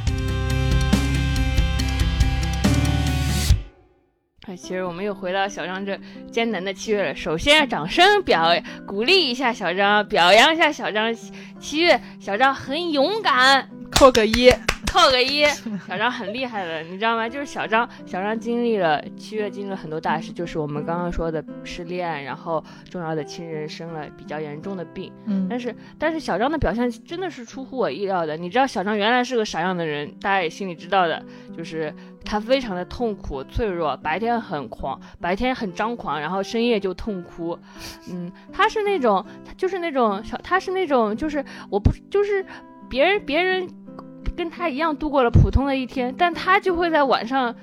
[4.54, 5.98] 其实我们又回到小张这
[6.30, 7.16] 艰难的七月了。
[7.16, 8.54] 首先，掌声表
[8.86, 11.14] 鼓励一下小张，表扬一下小张。
[11.60, 14.52] 七月，小张很勇敢，扣个一。
[14.91, 15.43] 扣个一，
[15.86, 17.28] 小张很厉害的，你知道吗？
[17.28, 28.38] 就是小张，小张经历了七月经历了很多大事，就是我们刚刚说的失恋，然后重要的亲人生了比较严重的病，嗯，但是但是小张的表现真的是出乎我意料的。
[28.38, 31.21] 你知道小张原来是个啥样的人，大家也心里知道的，
[31.58, 31.93] 就是
[32.24, 37.58] 他非常的痛苦脆弱，白天很狂，白天很张狂，然后深夜就痛哭，
[38.10, 42.45] 嗯，他是那种，他就是那种小，他是那种就是我不就是
[42.89, 43.67] 别人别人。
[44.36, 47.56] 跟他一样度过了普通的一天，但他就会在晚上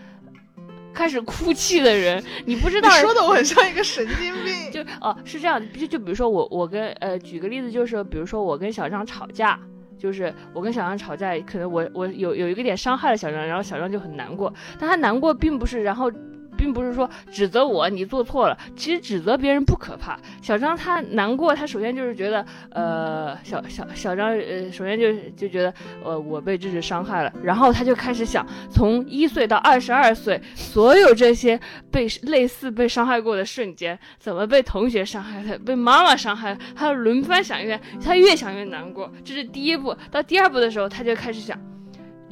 [0.95, 2.89] 开始哭泣的人，你不知道。
[2.89, 4.55] 说的我很像一个神经病。
[4.73, 9.61] 就哦，是这样，就就比如说我，我跟呃，举个例子，就是比如说我跟小张吵架，
[9.99, 16.11] 就是我跟小张吵架，可能我我有有一个点伤害了小张，然后小张就很难过，但他难过并不是然后。
[16.57, 20.19] 并不是说指责我你做错了，其实指责别人不可怕。
[20.41, 25.73] 小张他难过，他首先就是觉得，呃，小小小张，呃，首先就就觉得，
[26.05, 31.59] 呃，我被这是伤害了，然后他就开始想，从一岁到二十二岁，所有这些
[31.91, 39.13] 被类似被伤害过的瞬间，怎么被同学伤害的，被妈妈伤害，他轮番想一遍，他越想越难过。
[39.25, 41.59] 这是第一步，到第二步的时候，他就开始想。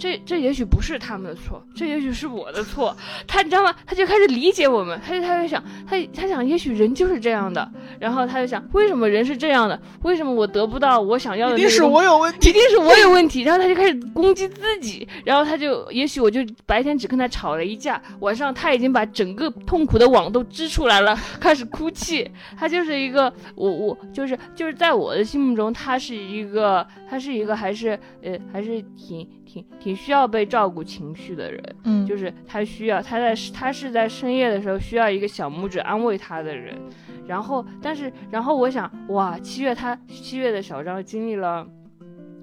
[0.00, 2.96] 这这也许不是他们的错，这也许是我的错。
[3.26, 3.74] 他你知道吗？
[3.86, 7.70] 他就开始理解我们，他就他就想，他他想，也许人就是这样的。
[7.98, 9.78] 然后他就想，为什么人是这样的？
[10.02, 11.58] 为什么我得不到我想要的？
[11.58, 13.42] 一定是我有问题，一定是我有问题。
[13.42, 15.06] 然后他就开始攻击自己。
[15.22, 22.30] 然后他就，也许我就白天只跟他吵了一架，晚上他已经把整个痛苦的网都织出来了，开始哭泣。
[22.56, 29.28] 他就是一个，我我就是就是在我的心目中，他是一个，他是一个还是呃还是挺。
[29.50, 36.78] 挺挺需要被照顾情绪的人，嗯，就是他需要他在他是在深夜的时候需要一个小拇指安慰他的人，
[37.26, 41.66] 然后但是然后我想哇七月他七月的小张经历了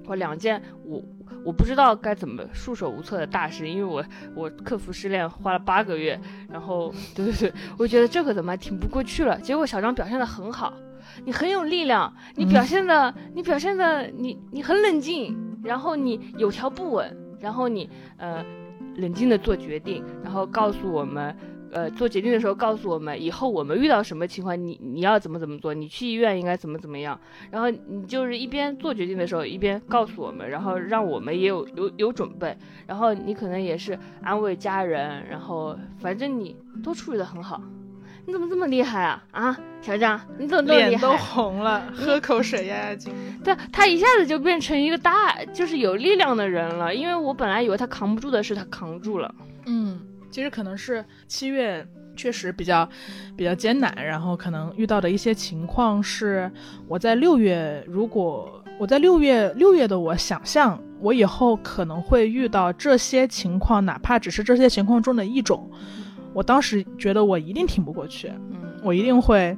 [0.05, 1.01] 我两件我
[1.45, 4.03] 我不知道该怎么束手无策的大事，因为我
[4.35, 10.73] 我克服失恋花了八个月，然后对对对，我觉得这可怎么还挺不过去了，结果小张表现的很好，
[11.23, 15.46] 你很有力量，你表现的你表现的你你很冷静。
[15.67, 18.43] 然后你有条不紊，然后你呃
[18.95, 21.35] 冷静的做决定，然后告诉我们，
[21.71, 27.19] 呃做决定的时候告诉我们，以后我们遇到什么情况，你你要怎么怎么做，你去医院应该怎么怎么样，
[27.51, 37.61] 然后你就是一边做决定的时候一边告诉我们，然后让我们也有有有准备，然后你可能也是安慰家人，然后反正你都处理的很好。
[38.27, 40.89] 你怎么这么厉害啊啊，小张，你怎么这么厉害？
[40.89, 43.13] 脸都红了，喝口水压压惊。
[43.41, 46.93] 对，他一下子就变成一个大，就是有力量的人了。
[46.93, 49.33] 因为我本来以为他扛不住的是他扛住了。
[49.65, 51.87] 嗯，其实可能是七月
[52.17, 52.87] 确实比较
[53.37, 56.51] 比较艰难，然后可能遇到的一些情况是，
[56.85, 65.71] 我在六月，如果我在六月六月的我想象我以后可能会遇到这些情况，哪怕只是这些情况中的一种。
[66.37, 69.57] 我当时觉得我一定挺不过去，嗯，我一定会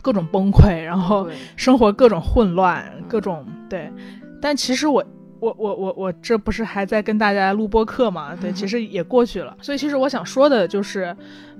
[0.00, 3.92] 各种崩溃，然后生活各种混乱，各种对。
[4.40, 5.04] 但其实我
[5.38, 8.34] 我我我我这不是还在跟大家录播课吗？
[8.40, 9.54] 对，其 实也过去了。
[9.60, 11.14] 所以其实我想说的就是，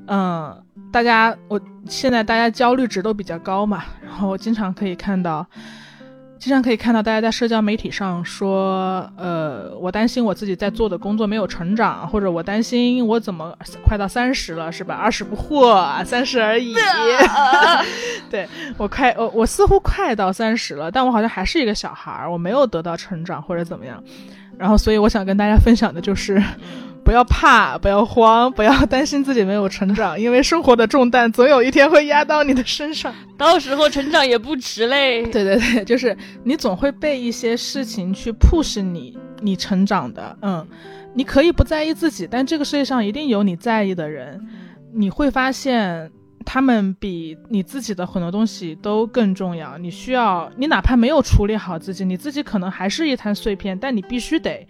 [0.06, 5.46] 嗯，大家我现在大家焦虑值都比较高嘛，然后我经常可以看到。
[6.42, 14.96] 经常可以看到大家在社交媒体上说，呃，我担心我自己在做的工作没有成长，或者我担心我怎么快到三十了，是吧？
[14.96, 16.74] 二十不惑，三十而已。
[18.28, 24.02] 对 我快，我我似乎快到三十了，但我好像还是一个小孩儿，我没有得到成长或者怎么样。
[24.58, 26.42] 然后，所以我想跟大家分享的就是。
[27.04, 35.22] 不要怕，不要慌，不要担心自己没有成长，因为生活的重担总有一天会压到你的身上，到时候成长也不迟嘞。
[35.24, 40.36] 对对对，就是你总会被一些事情去 push 你，你成长的。
[40.42, 40.66] 嗯，
[41.14, 44.40] 你可以不在意自己，但这个世界上一定有你在意的人，
[44.94, 46.10] 你会发现
[46.46, 49.76] 他们比你自己的很多东西都更重要。
[49.76, 54.66] 你需要，你哪怕没有处理好自己，你自己可能还是一滩碎片，但你必须得。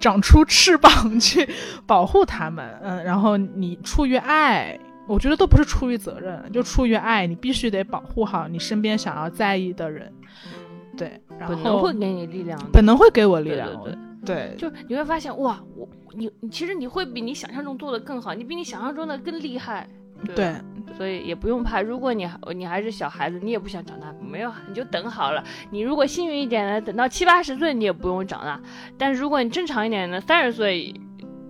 [0.00, 1.48] 长出翅膀 去
[1.86, 10.12] 保护他们，嗯，然后你出于爱，我觉得都不是出于责任，就出于爱，你必须得保护好你身边想要在意的人，
[10.96, 19.88] 对，本能会给你力量，本能会给我力量，对对，就你会发现哇，我你你其实你会比你想象中做的更好，你比你想象中的更厉害。
[20.34, 20.54] 对，
[20.96, 21.80] 所以也不用怕。
[21.80, 25.42] 如果你你还是小孩子，你也不想长大，没有，你就等好了。
[25.70, 28.60] 你如果幸运一点的，等到七八十岁，你也不用长大。
[28.98, 30.94] 但如果你正常一点的，三十岁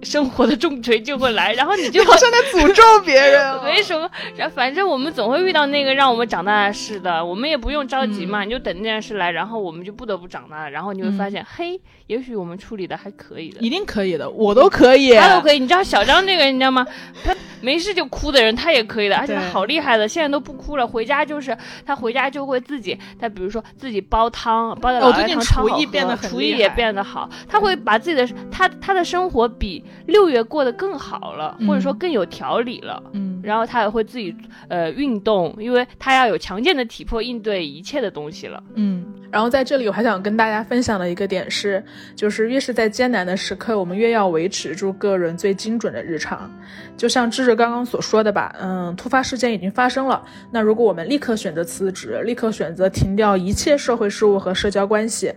[0.03, 3.63] 生活的重锤就会来，然后你就好像在诅咒 别人。
[3.63, 15.59] 没什么，然后反正我们总会遇到那个让我们长大的事的，我们也不用着急嘛，你就等那件事来，然后我们就不得不长大，然后你会发现，嘿，也许我们处理的还可以的，一定可以的，我都可以，他都可以。
[15.59, 16.87] 你知道小张这个人，你知道吗？
[17.23, 34.35] 他没事就哭的人，他也可以的，而且他好厉害的，现在都不哭了，回家就是他回家就会自己，他比如说自己煲汤，煲的老鸭汤，厨艺变得很厨艺也变得好，他会把自己的他他的生活比六月过得更好了，或者说更有条理了，嗯，然后他也会自己
[34.69, 41.85] 呃运动，因为他要有强健的体魄应对一切的东西了，嗯，然后在这里我还想跟大家分享的一个点是，
[42.17, 46.51] 就是越是在艰难的时刻，我们越要维持住个人最精准的日常，
[46.97, 55.33] 就像智是刚刚所说的吧，嗯，突发事件已经发生了，那如果我们立刻选择辞职，立刻选择停掉一切社会事务和社交关系，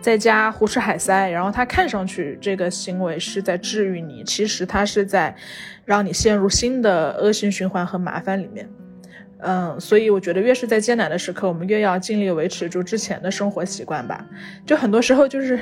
[0.00, 5.34] 在家胡吃海塞，然后他看上去这个行为是在治愈你，其实他是在
[5.84, 8.68] 让你陷入新的恶性循环和麻烦里面。
[9.44, 14.24] 嗯，所以我觉得越是在艰难的时刻，我们越要尽力维持住之前的生活习惯吧。
[14.64, 15.58] 就很多时候就是，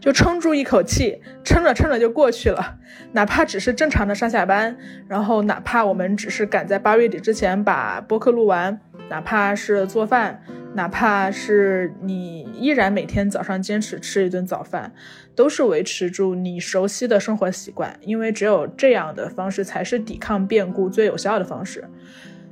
[0.00, 2.78] 就撑住一口气，撑着撑着就过去了。
[3.12, 4.74] 哪怕只是正常的上下班，
[5.06, 10.42] 然后哪怕我们只是赶在八月底之前把播客录完，哪怕是做饭，
[10.74, 14.90] 哪怕是你依然每天早上坚持吃一顿早饭，
[15.34, 17.94] 都是维持住你熟悉的生活习惯。
[18.00, 21.84] 因为只有这样的方式，才是抵抗变故最有效的方式。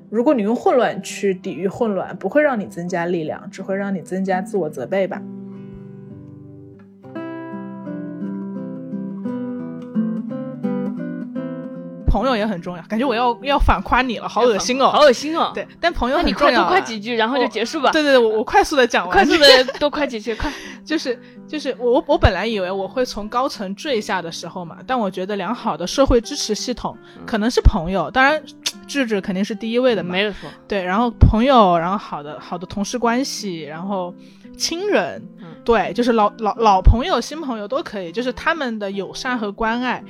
[0.08, 5.20] 如果你用混乱去抵御混乱，不会让你增加力量，只会让你增加自我责备吧。
[12.06, 15.50] 朋友也很重要，感觉我要要反夸你了，好恶心哦，好恶心哦。
[15.52, 16.62] 对，但朋友很重要。
[16.62, 17.90] 多夸几句，然后就结束吧。
[17.90, 19.12] 对对对，我我快速的讲完。
[19.12, 19.46] 快速的
[19.78, 20.50] 多夸几句，快。
[20.86, 28.40] 就是就是我我本来以为我会从高层坠下的时候嘛，但我觉得良好的社会支持系统可能是朋友，当然
[28.86, 30.12] 智智肯定是第一位的嘛。
[30.12, 30.48] 没得说。
[30.68, 34.14] 对，然后朋友，然后好的好的同事关系，然后
[34.56, 35.20] 亲人，
[35.64, 40.02] 对，就是老老老朋友、新朋友都可以，就是他们的友善和关爱。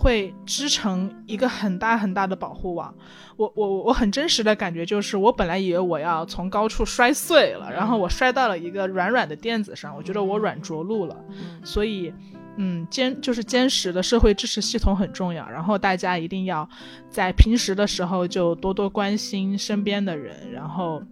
[0.00, 2.94] 会织成一个很大很大的保护网。
[3.36, 11.16] 我我我很真实的感觉就是，我本来以为我要从高处摔碎了，然后我摔到了一个软软的垫子上，我觉得我软着陆了。
[11.62, 12.12] 所以，
[12.56, 15.48] 嗯，坚就是坚实的社会支持系统很重要。
[15.48, 16.66] 然后大家一定要
[17.10, 21.02] 在平时的时候就多多关心身边的人，然后。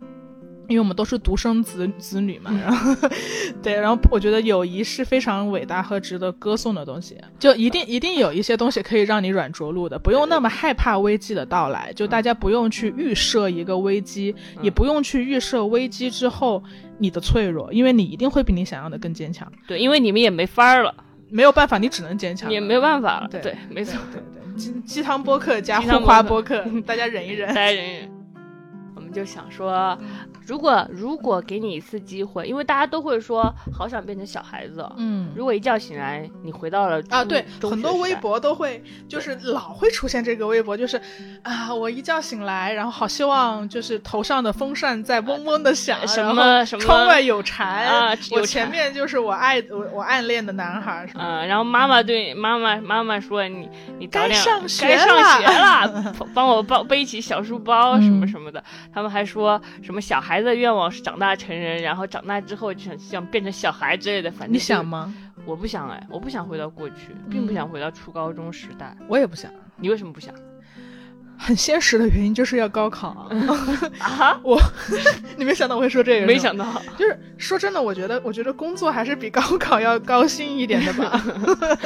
[0.68, 2.94] 因为我们都是独生子子女嘛， 然后
[3.62, 16.62] 对，然后我觉得友谊是非常伟大和值得歌颂的东西，就一定一定有一些东西可以让你软着陆的，不用那么害怕危机的到来，就大家不用去预设一个危机，也不用去预设危机之后
[16.98, 19.50] 你的脆弱，因为你一定会比你想要的更坚强。
[19.66, 20.94] 对，因为你们也没法儿了，
[21.30, 23.28] 没有办法，你只能坚强，也没有办法了。
[23.30, 28.10] 对，没错，对对，鸡鸡汤播客加互夸播客，大家忍一忍， 大家忍一忍。
[28.94, 29.96] 我们就想说。
[30.48, 40.98] 如果如果给你一次机会，因为大家都会说好想变成小孩子，嗯，如果一觉醒来你回到了啊，对，很多微博都会就是老会出现这个微博，就是
[41.42, 53.68] 啊，我一觉醒来，然后好希望就是头上的风扇在嗡嗡的响，什么什么，窗外有蝉啊，我前面就是我爱我我暗恋的男孩，嗯，然后妈妈对妈妈妈妈说你
[53.98, 60.37] 你该上学该上学了， 帮我抱背起小书包什么什么的，他们还说什么小孩。
[60.38, 64.30] 孩子的愿望是长大成人，然后长大之后就想想变成小孩之类的。
[64.30, 65.12] 反正你想吗？
[65.44, 68.96] 我不想哎，我不想回到过去，并不想回到初高中时代。
[69.08, 69.50] 我也不想。
[69.78, 70.32] 你为什么不想？
[71.38, 73.08] 很现实的原因就是要高考
[74.00, 74.38] 啊！
[74.42, 74.60] 我，
[75.36, 76.26] 你没想到我会说这个？
[76.26, 76.66] 没想到，
[76.98, 81.22] 就是说真的，我觉得，我觉得工作还是比高考要高兴一点的吧。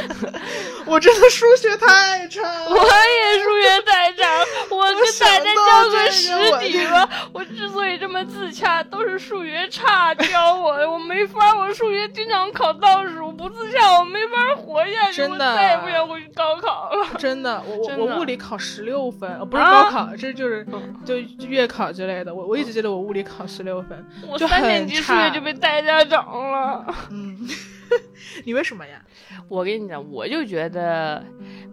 [0.84, 4.24] 我真的数学太差，我也数学太差，
[4.70, 6.28] 我跟大家叫个实
[6.58, 7.08] 底了。
[7.32, 10.90] 我之所以这么自洽，都是数学差教我的。
[10.90, 15.18] 我没法，我数学经常考倒数，不自洽我没法活下去。
[15.18, 17.06] 真的，再也不想回去高考了。
[17.16, 19.41] 真的，我我我物理考十六分。
[19.44, 20.66] 不是高考，这就是
[21.04, 21.16] 就
[21.46, 22.34] 月考之类的。
[22.34, 26.84] 我我一直记得我物理考十六分，我三年级数学就被带家长了。
[27.10, 27.36] 嗯，
[28.44, 29.02] 你为什么呀？
[29.48, 31.24] 我跟你讲，我就觉得，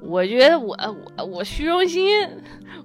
[0.02, 0.78] 我觉得我
[1.18, 2.28] 我我虚荣心，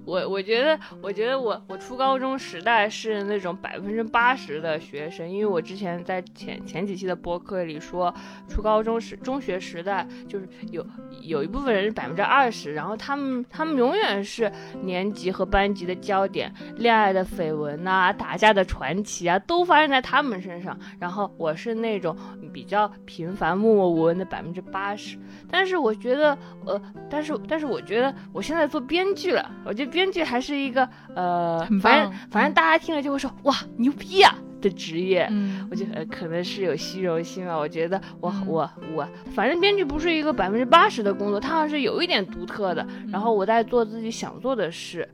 [0.05, 8.13] 我我觉得，我觉得我我初高中时代是那种百分之八十的学生，因为我之前在前前几期的播客里说，
[8.47, 10.85] 初高中时中学时代就是有
[11.21, 14.51] 有一部分人是百分之二十，然后他们他们永远是
[14.83, 20.77] 年级和班级的焦点，恋爱的绯闻呐、打架的传奇啊，都发生在他们身上。
[20.99, 22.15] 然后我是那种
[22.53, 25.17] 比较平凡、默默无闻的百分之八十，
[25.49, 35.27] 但是我觉得，呃，但是但是我觉得我现在做编剧了，我觉得编剧还是一个呃，反正反正大家听了就会说哇牛逼呀、的职业。
[35.31, 37.57] 嗯我觉得、呃、可能是有虚荣心吧。
[37.57, 42.85] 我觉得我、嗯我我，反正编剧不是一个百分之八十的工作，它还是有一点独特的。
[43.09, 45.07] 然后我在做自己想做的事，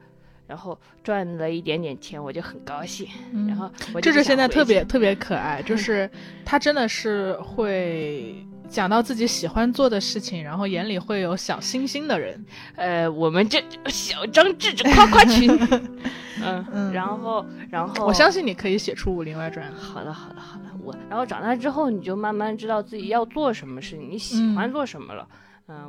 [0.52, 3.08] 然后赚了一点点钱，我就很高兴。
[3.32, 6.10] 嗯然后我就这是现在特别特别可爱，就是
[6.44, 8.36] 他真的是会
[8.68, 12.46] 讲到自己喜欢做的事情，然后眼里会有小星星的人。
[12.76, 15.50] 呃，我们这小张智智夸夸群，
[16.44, 19.66] 嗯，嗯然后然后我相信你可以写出《武林外传》。
[19.82, 20.66] 好的，好的，好的。
[20.84, 25.26] 我然后长大之后，你就慢慢知道自己要做什么事情，你喜欢做什么了。
[25.32, 25.38] 嗯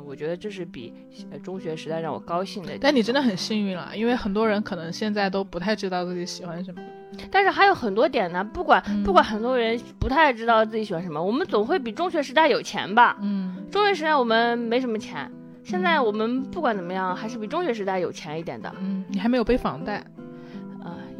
[0.05, 0.93] 我觉得这是比
[1.31, 2.71] 呃中学时代让我高兴的。
[2.79, 6.81] 但你真的很幸运了，因为很多人可能现在都不太知道自己喜欢什么。
[7.29, 13.17] 但是还有很多点呢，不管、嗯不管很多人不太知道自己喜欢什么，我们总会比中学时代有钱吧？
[13.21, 15.29] 嗯中学时代我们没什么钱，
[15.63, 18.73] 现在我们不管怎么样，还是比中学时代有钱一点的。
[18.79, 20.03] 嗯，你还没有背房贷。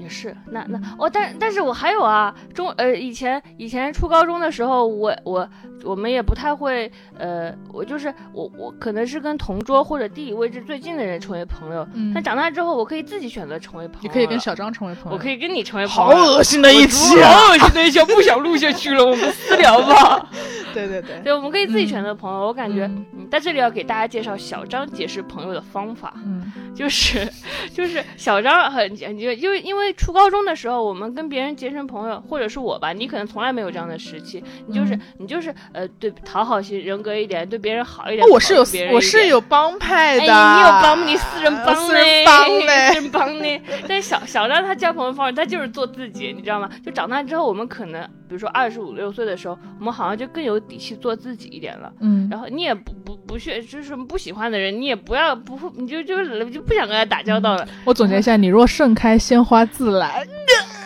[0.04, 5.50] 啊、也是，那那哦，但但是我还有啊，中呃以前以前初高中的时候，我我
[5.84, 15.18] 我们也不太会，呃，我就是我我可能是跟同桌或者地理位置最近的人成为朋友，嗯但长大之后，我可以自己选择成为朋友，你可以跟小张成为朋友。
[15.18, 17.32] 我可以跟你成为朋好友好，恶心的一期啊！
[17.32, 20.30] 好恶心的一期，不想录下去了，我们私聊吧。
[20.74, 22.90] 对对对，对，我们可以自己选择朋友，我感觉，
[23.30, 26.14] 在这里要给大家介绍小张解释朋友的方法。
[26.26, 27.32] 嗯就是
[27.72, 38.26] 就是小张很就因为因为初高中的时候，我们跟别人结成朋友，或者是我吧，你可能从来没有这样的时期，你就是、嗯你就是呃对讨好型人格一点，对别人好一点。
[38.26, 38.94] 哦，我是有别人。
[38.94, 43.62] 我是有帮派的，哎，你有帮你私人帮四嘞，人帮嘞四人帮嘞。
[43.88, 46.70] 但是小小张他交朋友方式，他就是做自己，你知道吗？
[46.86, 51.92] 就长大之后，我们可能比如说二十五六岁的时候，我们好像就更有底气做自己一点了。
[52.02, 56.18] 嗯，然后你也不不不去，就是不喜欢的人，你也不要不你就就
[56.50, 57.68] 就不想跟他打交道了。
[57.86, 60.26] 我总结一下，你若盛开，鲜花自来。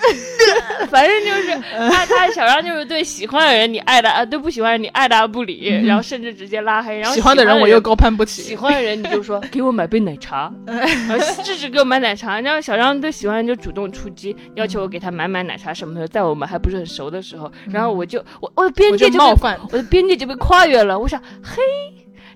[0.89, 1.54] 反正就是
[1.89, 6.98] 他他小张就是对喜欢的人你爱答啊，对不喜欢的人你爱答不理，然后甚至直接拉黑。
[7.00, 8.56] 然后喜欢的人人我又高攀不起喜。
[8.56, 12.39] 欢的人你就说 给我买杯奶茶， 然后智智给我买奶茶。
[12.39, 20.98] 然后小张对喜欢人就主动出击，要求我给他买买奶茶什么的，在我们还不是很熟的时候，然后我就我我的边界就被就冒犯，我的边界就被跨越了。
[20.98, 21.62] 我想嘿，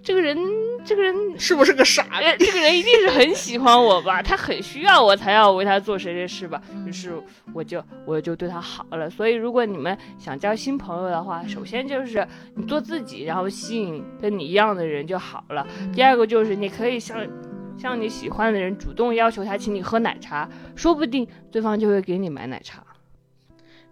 [0.03, 0.37] 这个人
[0.83, 4.21] 这个人是不是个傻哎，这个人一定是很喜欢我吧？
[4.23, 6.61] 他很需要我才要为他做谁谁事吧？
[6.87, 7.13] 于是
[7.53, 9.09] 我就我就对他好了。
[9.09, 15.65] 所以如果你们想交新朋友的话，首先就是你做自己，然后吸引跟你一样的人就好了。
[15.93, 17.17] 第二个就是你可以向
[17.77, 22.83] 向你喜欢的人主动要求他请你喝奶茶，说不定对方就会给你买奶茶。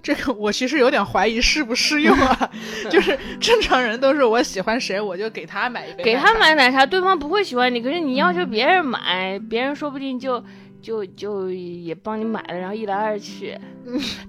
[0.02, 2.50] 这个我其实有点怀疑适不适用啊，
[2.90, 6.34] 就是正常人都是我喜欢谁我就给他买一杯，给他。
[6.40, 10.42] 买奶茶，对方不会喜欢你，可是你要求别人买，别人说不定就
[10.82, 13.60] 就就也帮你买了，然后一来二去。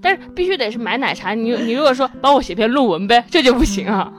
[0.01, 4.11] 但是必须得是买奶茶，你你如果说帮我写篇论文呗，这就不行啊。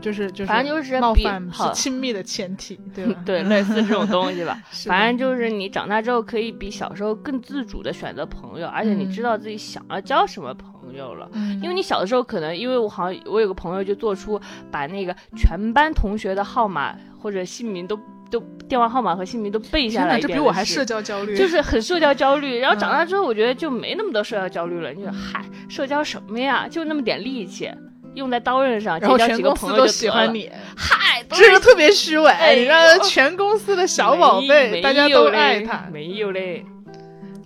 [0.00, 3.22] 就是就是，反正就是冒犯是好亲密的前提， 对吧？
[3.24, 4.60] 对，类似这种东西吧。
[4.86, 11.28] 反正就是你长大之后可以比小时候更自主的选择朋友，而且你嗯知道自己想要交什么朋友了。
[11.32, 14.40] 嗯，因为你小的时候可能，因为我好像我有个朋友就做出
[14.70, 17.98] 把那个全班同学的号码或者姓名都
[18.30, 22.58] 都电话号码和姓名都背下，来一这比我还社交焦虑，就是很社交焦虑。
[22.62, 24.92] 然后长大嗯之后，我觉得就没那么多社交焦虑了。
[24.92, 26.68] 你说嗨，社交什么呀？
[26.68, 27.68] 就那么点力气，
[28.14, 29.86] 用在刀刃上，然后全公司都。
[29.86, 35.86] 喜欢你，嗨，都这个特别虚伪，哎你让全公司的小宝贝，大家都爱他。
[35.92, 36.64] 没有嘞。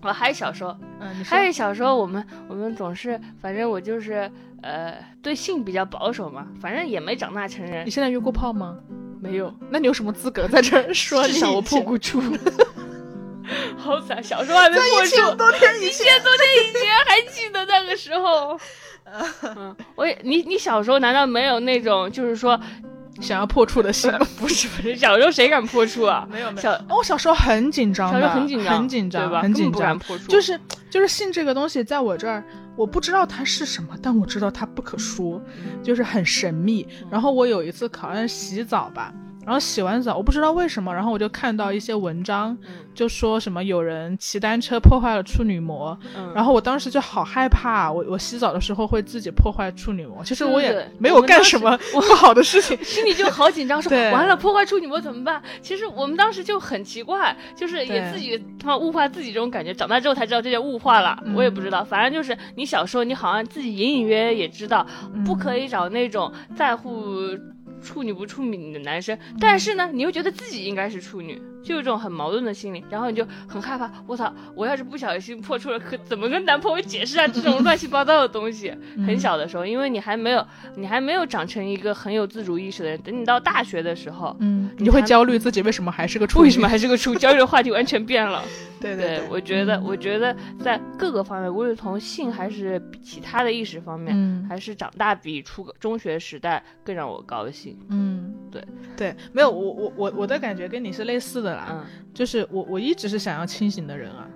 [0.02, 4.30] 我还小时候，嗯，你还是小时候我们我们总是，反正我就是
[4.62, 8.76] 呃对性比较保守嘛，反正也没长大成人你，现在约过炮吗？
[9.20, 9.52] 没有。
[9.70, 11.26] 那你有什么资格在这儿 说？
[11.26, 12.22] 至少我破过处。
[13.76, 18.58] 好惨，小时候还没破处，多天一千多天以前还记得那个时候。
[19.56, 22.58] 嗯，我也你你小时候难道没有那种就是说
[23.20, 24.26] 想要破处的心吗？
[24.38, 26.26] 不是不是小时候谁敢破处啊？
[26.30, 26.62] 没有没有。
[26.62, 29.42] 小哦，我小时候很紧张的，小时候很紧张，很紧张，对吧？
[29.42, 29.98] 很紧张。
[29.98, 30.58] 破处，就是
[30.90, 32.42] 就是性这个东西，在我这儿，
[32.76, 35.40] 我不知道它是什么，但我知道它不可说，
[35.82, 36.86] 就是很神秘。
[37.10, 39.12] 然后我有一次好像洗澡吧，
[39.44, 42.56] 然后洗完澡，我不知道为什么，然后我就看到一些文章，
[42.94, 45.96] 就说什么有人骑单车破坏了处女膜，
[46.34, 55.42] 然后我当时就好害怕，我我洗澡的时候会自己破坏处女膜，其实我也没有干什么不好的事情， 心里就好紧张，说 完了破坏处女膜怎么办？
[55.60, 64.86] 其实我们当时就很奇怪，就是也自己他妈物化自己这种感觉，长大之后才知道这叫物化了，我也不知道，反正就是你小时候你好像自己隐隐约约也知道，
[65.26, 67.28] 不可以找那种在乎。
[67.84, 73.90] 处女不处女的男生，但是呢，你又觉得自己应该是处女，就有这种很矛盾的心理，然后你就很害怕。
[74.06, 77.26] 我操，我要是不小心破处了，可怎么跟男朋友解释啊？
[77.26, 78.72] 这种 乱七八糟的东西，
[79.06, 80.46] 很小的时候，因为你还没有，
[80.76, 83.00] 你还没有长成一个很有自主意识的人。
[83.00, 87.14] 等你到大学的时候，嗯，你会焦虑自己为什么还是个处，为什么还是个处？
[87.14, 88.42] 焦虑的话题完全变了。
[88.84, 94.14] 对对，我觉得，我觉得在各个方面，无论从性还是其他的意识方面，
[94.46, 97.78] 还是长大比初中学时代更让我高兴。
[97.88, 98.62] 嗯，对
[98.94, 101.68] 对，没有我我我我的感觉跟你是类似的啦。
[101.70, 104.28] 嗯，就是我我一直是想要清醒的人啊，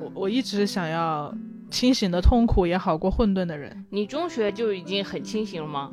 [0.00, 1.34] 我我一直是想要
[1.70, 3.84] 清醒的痛苦也好过混沌的人。
[3.90, 5.90] 你中学就已经很清醒了吗？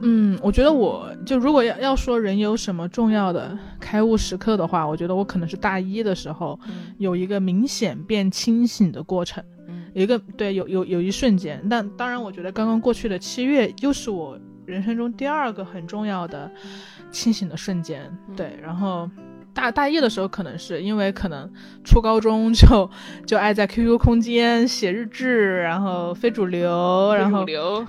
[0.00, 6.58] 嗯，我觉得我就如果要要说人有什么重要的开悟时刻的话，我觉得我可能是大一的时候
[6.98, 9.42] 有一个明显变清醒的过程，
[9.92, 11.64] 有一个对有有有一瞬间。
[11.70, 14.36] 但当然，我觉得刚刚过去的七月又是我
[14.66, 16.50] 人生中第二个很重要的
[17.12, 18.12] 清醒的瞬间。
[18.36, 19.08] 对，然后。
[19.54, 21.48] 大大一的时候，可能是因为可能
[21.84, 22.90] 初高中就
[23.24, 27.44] 就爱在 QQ 空间写日志，然后非主流，然后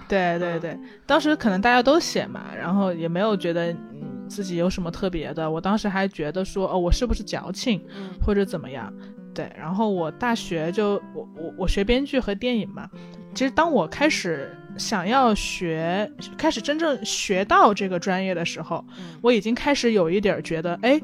[0.07, 5.49] 对对对，当时可能大家都写嘛，然后也没有觉得嗯自己有什么特别的。
[5.49, 7.84] 我当时还觉得说，哦，我是不是矫情，
[8.24, 8.93] 或者怎么样？
[9.34, 12.88] 对，然后我大学就我我我学编剧和电影嘛，
[13.34, 14.55] 其实当我开始。
[14.78, 18.86] 想要学，开始真正学到这个专业的时候，
[19.21, 21.01] 我已经开始有一点觉得，哎，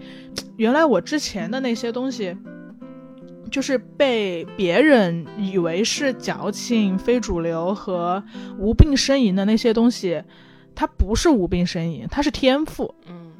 [0.58, 2.36] 原来我之前的那些东西，
[3.50, 8.24] 就是被别人以为是矫情、非主流和
[8.58, 10.22] 无病呻吟的那些东西，
[10.76, 12.94] 它不是无病呻吟，它是天赋。
[13.08, 13.31] 嗯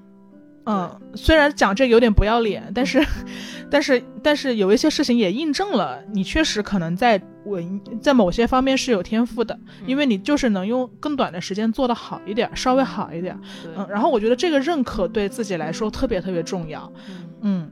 [0.66, 3.04] 嗯，虽然讲这有点不要脸，但是，
[3.70, 7.22] 但是，但是有一些事情也印证了，你确实可能在。
[7.44, 13.36] 文在某些方面是有天赋的，因为你就是能用更短的时间做得好一点，稍微好一点。
[13.76, 16.94] 嗯，然后我觉得这个认可对自己来说特别特别重要。
[17.42, 17.68] 嗯，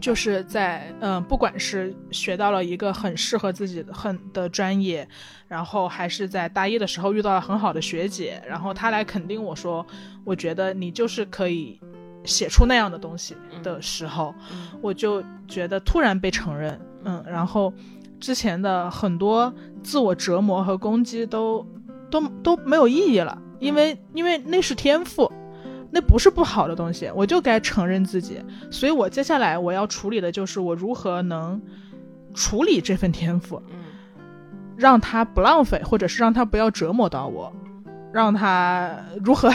[0.00, 5.06] 就是在嗯，不管是学到了一个很适合自己的很的专业，
[5.46, 9.86] 然后还是在大一的时候遇到了很好的学姐，然后她来肯定我说，
[10.30, 11.80] 我觉得你就是可以
[12.24, 14.32] 写出那样的东西的时候，
[14.80, 16.80] 我就觉得突然被承认。
[17.04, 17.72] 嗯，然后。
[18.20, 19.50] 之前的很多
[19.82, 21.66] 自我折磨和攻击都
[22.10, 25.32] 都都没有意义了，因为因为那是天赋，
[25.90, 28.38] 那不是不好的东西，我就该承认自己。
[28.70, 31.58] 所以我接下来我要处理的就是我如何能
[32.34, 33.62] 处理这份天赋，
[34.76, 37.50] 让他不浪费，或者是让他不要折磨到我，
[38.12, 39.50] 让他如何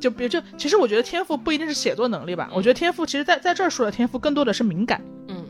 [0.00, 5.00] 就比如就其实我觉得天赋不一定是写作能力吧，我觉得天赋其实在在这儿说的天赋更多的是敏感。
[5.28, 5.44] 嗯，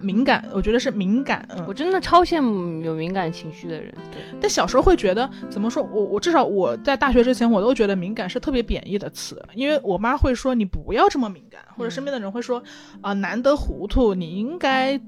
[0.00, 1.46] 敏感，我觉得是敏感。
[1.50, 3.92] 嗯，我真的超羡慕有敏感情绪的人。
[4.12, 5.82] 对，但小时候会觉得，怎么说？
[5.82, 12.62] 我我至少我在大学之前，我都觉得敏感是特别贬义的词，因为我妈会说你不要这么敏感，或者身边的人会说
[13.00, 14.98] 啊难得糊涂，你应该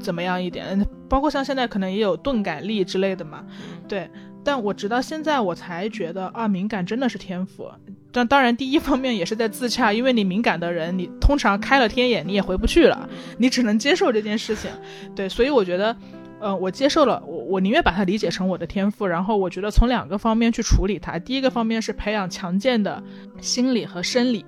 [0.00, 0.84] 怎么样一点？
[1.08, 3.44] 包括像现在可能也有钝感力之类的嘛。
[3.88, 4.10] 对，
[4.44, 7.70] 但我直到现在我才觉得啊，敏感真的是天赋。
[8.14, 14.70] 但当然，第一方面也是在自洽，因为你敏感的人，你通常开了天眼，你也回不去了，你只能接受这件事情。
[15.14, 15.96] 对，所以我觉得，
[16.38, 19.06] 呃，我接受了，我我宁愿把它理解成我的天赋。
[19.06, 23.02] 然后我觉得从两个方面去处理它，第一个方面是培养强健的
[23.40, 24.44] 心理和生理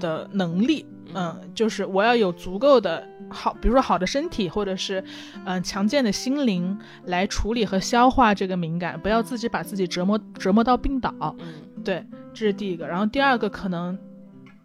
[0.00, 5.02] 的能力，嗯，就是我要有足够的好，比如说好的身体，或者是
[5.44, 11.36] 嗯强健的心灵来处理和消化这个敏感，不要自己把自己折磨折磨到病倒。
[11.84, 12.04] 对。
[12.34, 13.98] 这是第一个，然后第二个可能，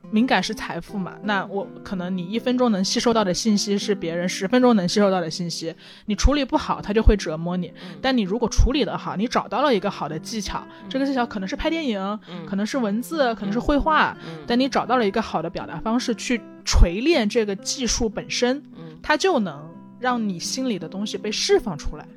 [0.09, 1.15] 敏感是财富嘛？
[1.23, 7.73] 那我可能你一分钟能吸收到的信息是别人十分钟能吸收到的信息，你处理不好，它就会折磨你。
[8.01, 18.63] 但你如果处理得好，你找到了一个好的技巧，这个技巧可能是拍电影，可能是文字，可能是绘画，但你找到了一个好的表达方式去锤炼这个技术本身，
[19.01, 22.07] 它就能让你心里的东西被释放出来。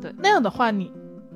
[0.00, 0.92] 对，那样的话你。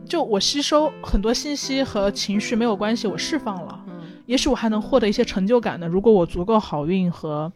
[0.09, 3.90] 就我吸收很多信息和情绪没有关系，我释放了，嗯，
[4.31, 5.89] 也许我还能获得一些成就感呢。
[5.89, 7.53] 如果我足够好运和，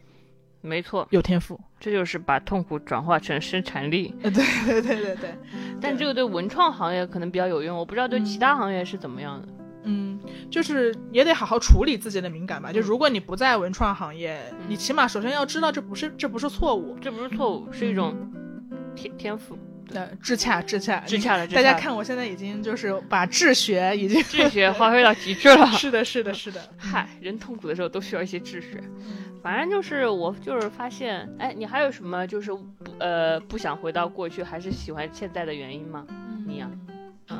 [0.59, 4.13] 没错，有天赋，这就是把痛苦转化成生产力。
[4.23, 5.35] 呃，对对对对对。
[5.79, 9.47] 但这个对文创行业可能比较有用，我不知道对其他行业是怎么样的。
[9.83, 10.19] 嗯，
[10.51, 12.73] 就是也得好好处理自己的敏感吧。
[12.73, 18.13] 就如果你不在文创行业，你起码首先要知道这不是这不是错误，这不是错误，是一种
[18.97, 19.57] 天天赋。
[19.87, 21.47] 对，智洽智洽智洽了。
[21.47, 25.65] 大家看，我现在已经就是把智学已经智学发挥到极致了。
[25.77, 26.61] 是的，是的，是的。
[26.77, 28.83] 嗨，人痛苦的时候都需要一些智学。
[29.43, 32.63] 反正就是我就是发现，哎，你还有什么就是不
[32.97, 36.05] 呃不想回到过去，还是喜欢现在的原因吗？
[36.47, 36.69] 你呀？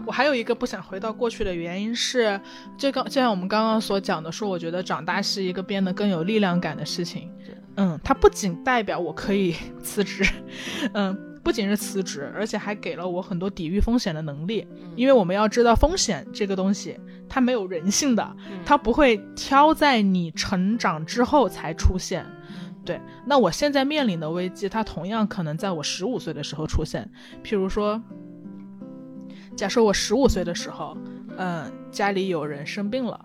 [0.06, 2.40] 我还有一个不想回到过去的原因是，
[2.78, 7.32] 就刚就像我们刚刚所讲的，说我觉得长大是一个变得更有力量感的事情。
[7.78, 10.24] 嗯，它不仅代表我可以 辞职，
[10.94, 14.68] 嗯，不仅是辞职，而且还给了我很多抵御风险的能力。
[14.96, 18.36] 因为我们要知道，风险这个东西它没有人性的，
[18.66, 22.26] 它不会挑在你成长之后才出现。
[22.84, 27.08] 对，那我现在面临的危机，它同样可能在我十五岁的时候出现。
[27.44, 28.02] 譬如说。
[29.56, 30.98] 假设我十五岁的时候，
[31.38, 33.18] 嗯，家里有人生病了，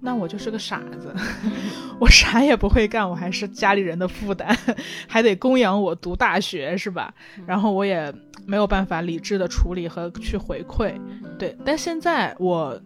[0.00, 1.14] 那我就是个傻子，
[2.00, 4.56] 我啥也不会干，我还是家里人的负担，
[5.06, 7.12] 还得供养我读大学，是吧？
[7.46, 8.12] 然后我也
[8.46, 10.94] 没有办法理智的处理和去回馈，
[11.38, 11.56] 对。
[11.64, 12.80] 但现在我，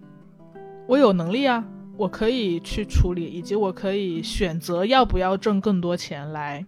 [0.88, 1.64] 我有能力啊，
[1.96, 6.66] 我可以去处理，以及我可以选择要不要挣更多钱来，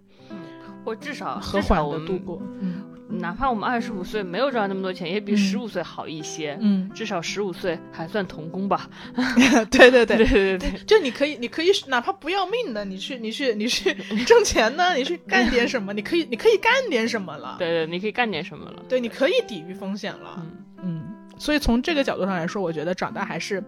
[0.84, 2.82] 我至少和缓的度过，嗯。
[3.08, 6.58] 哪怕我们二十五岁没有赚那么多钱，也比十五岁好一些。
[6.60, 8.90] 嗯，至少十五岁还算童工吧。
[9.70, 13.94] 对对对 对对对，就你可以，你可以哪怕不要命的，你去你去你去
[14.26, 14.94] 挣钱呢？
[14.94, 15.92] 你去干点什么？
[15.92, 17.56] 你可以你可以干点什么了？
[17.58, 18.82] 对对，你可以干点什么了？
[18.88, 20.36] 对，你可以抵御风险了。
[20.38, 20.50] 嗯
[20.82, 21.02] 嗯，
[21.38, 23.62] 所以从这个角度上来说，我觉得长大还是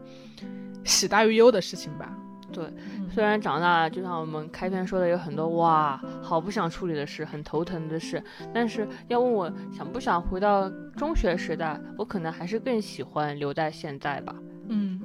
[0.85, 2.13] 喜大于忧的事情吧。
[2.53, 2.65] 对，
[3.11, 8.23] 虽然长大，就像我们开篇说的，有很多哇，好不想处理的事，很头疼的事，
[8.55, 14.35] 但是要问我想不想回到中学时代，我可能还是更喜欢留在现在吧。
[14.69, 15.01] 嗯。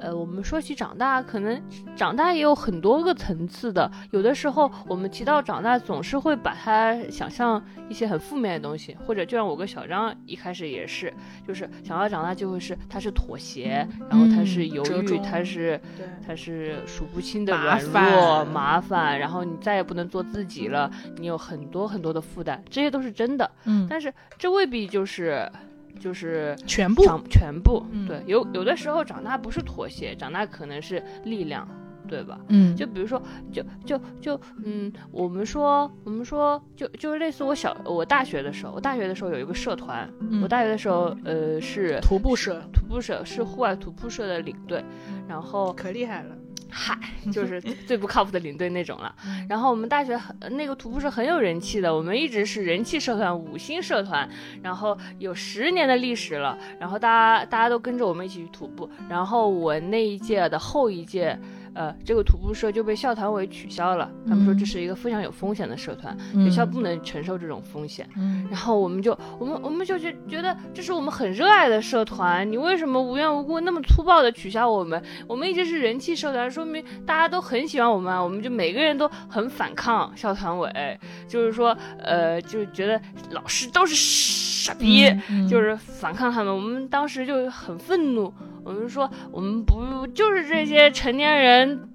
[0.00, 1.60] 呃，我们说起长大，可能
[1.96, 3.90] 长大也有很多个层次的。
[4.10, 11.12] 有的时候，我们提到长大，总是会把它想象一些很负面的东西，或者就像我跟小张一开始也是，
[11.46, 15.80] 就是想要长大就会是他是妥协，然后他是犹豫，它是
[16.26, 23.50] 他是数不清的软弱麻烦，然后你再也不能做自己了，你有很多很多的负担，这些都是真的。
[23.64, 25.50] 嗯，但是这未必就是。
[25.98, 31.66] 就是全部，全部，对，有有的时候长大不是妥协，长大可能是力量，
[32.08, 32.38] 对吧？
[32.48, 33.20] 嗯，就比如说，
[33.52, 40.08] 就就就，嗯，我们说，我们说，就就类似我小我大学的时候，我大学的时候有一个社团，
[40.42, 44.82] 我大学的时候，呃，是徒步社，徒步社是户外徒步社的领队，
[45.28, 46.34] 然后可厉害了。
[46.70, 46.98] 嗨，
[47.32, 49.14] 就是最不靠谱的领队那种了。
[49.48, 54.28] 然后我们大学很那个徒步是很有人气的，我们一直是人气社团，五星社团，
[54.62, 56.58] 然后有十年的历史了。
[56.78, 58.88] 然后大家大家都跟着我们一起去徒步。
[59.08, 61.38] 然后我那一届的后一届。
[61.78, 64.10] 呃，这个徒步社就被校团委取消了。
[64.26, 68.04] 他们说这是一个非常有风险的社团，学校不能承受这种风险。
[68.50, 75.00] 然后我们就，我们我们就觉觉得这是我们很热爱的社团，你为什么无缘无故那么粗暴的取消我们？
[75.28, 78.12] 我们一直是人气社团，说明大家都很喜欢我们。
[78.24, 80.98] 我们就每个人都很反抗校团委，
[81.28, 83.00] 就是说，呃，就觉得
[83.30, 85.08] 老师都是傻逼，
[85.48, 86.52] 就是反抗他们。
[86.52, 88.34] 我们当时就很愤怒。
[88.68, 91.88] 我们说，我们不就是这些成年人，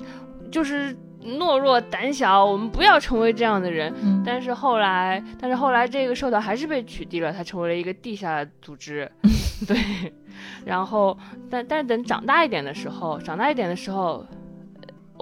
[0.51, 3.93] 就是懦弱胆小，我们不要成为这样的人。
[4.25, 9.09] 但是后来，但是后来这个社团还是被取缔了，它成为了一个地下组织。
[9.67, 9.77] 对，
[10.65, 11.15] 然后，
[11.47, 14.25] 但但是等长大一点的时候，长大一点的时候，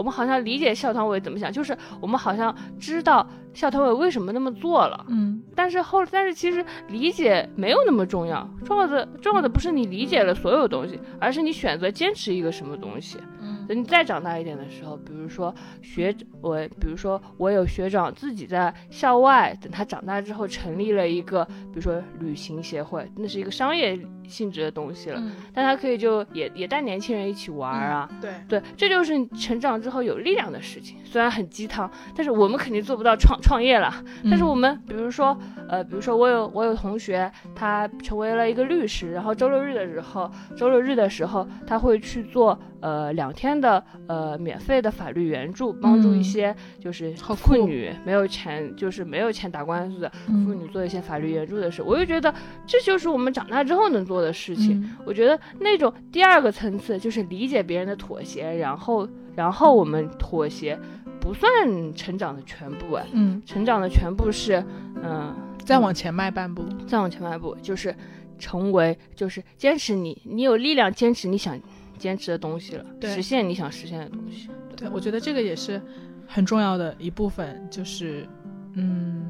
[0.02, 3.28] 我们好像理解校团委怎么想，就是我们好像知道。
[3.54, 5.06] 校团委为什么那么做了？
[5.10, 13.18] 嗯，但是后，但是其实理解没有那么重要，重要的重要的不是你理解了所有东西，而是你选择坚持一个什么东西。
[13.62, 25.22] 嗯，等你再长大一点的时候，比如说学我，比如说我有学长自己在校外，等他长大之后成立了一个，比如说旅行协会，那是一个商业性质的东西了，
[25.54, 28.10] 但他可以就也也带年轻人一起玩啊。
[28.22, 33.40] 对对，这就是你成长之后有力量的事情，虽然很鸡汤，但是我们肯定做不到创。
[33.42, 33.92] 创业了，
[34.26, 35.38] 但是我们比如说，
[35.68, 42.58] 呃，比如说我有我有同学，他成为了一个律师，然后周六日的时候，周六日的时候他会去做。
[42.82, 51.82] 呃，两天的呃免费的法律援助，帮助一些就是妇女没有钱，就是没有钱打官司的妇女做一些法律援助的事。
[51.84, 52.34] 我就觉得
[52.66, 54.84] 这就是我们长大之后能做的事情。
[55.06, 60.78] 我觉得那种第二个层次就是理解别人的妥协，然后然后我们妥协
[61.20, 61.52] 不算
[61.94, 64.64] 成长的全部哎，嗯，成长的全部是
[65.04, 67.96] 嗯再往前迈半步，再往前迈步就是
[68.40, 71.56] 成为就是坚持你你有力量坚持你想。
[72.02, 74.50] 坚持的东西了，对实现你想实现的东西。
[74.76, 75.80] 对，我觉得这个也是
[76.28, 78.28] 很重要的一部分，就是，
[78.74, 79.24] 嗯，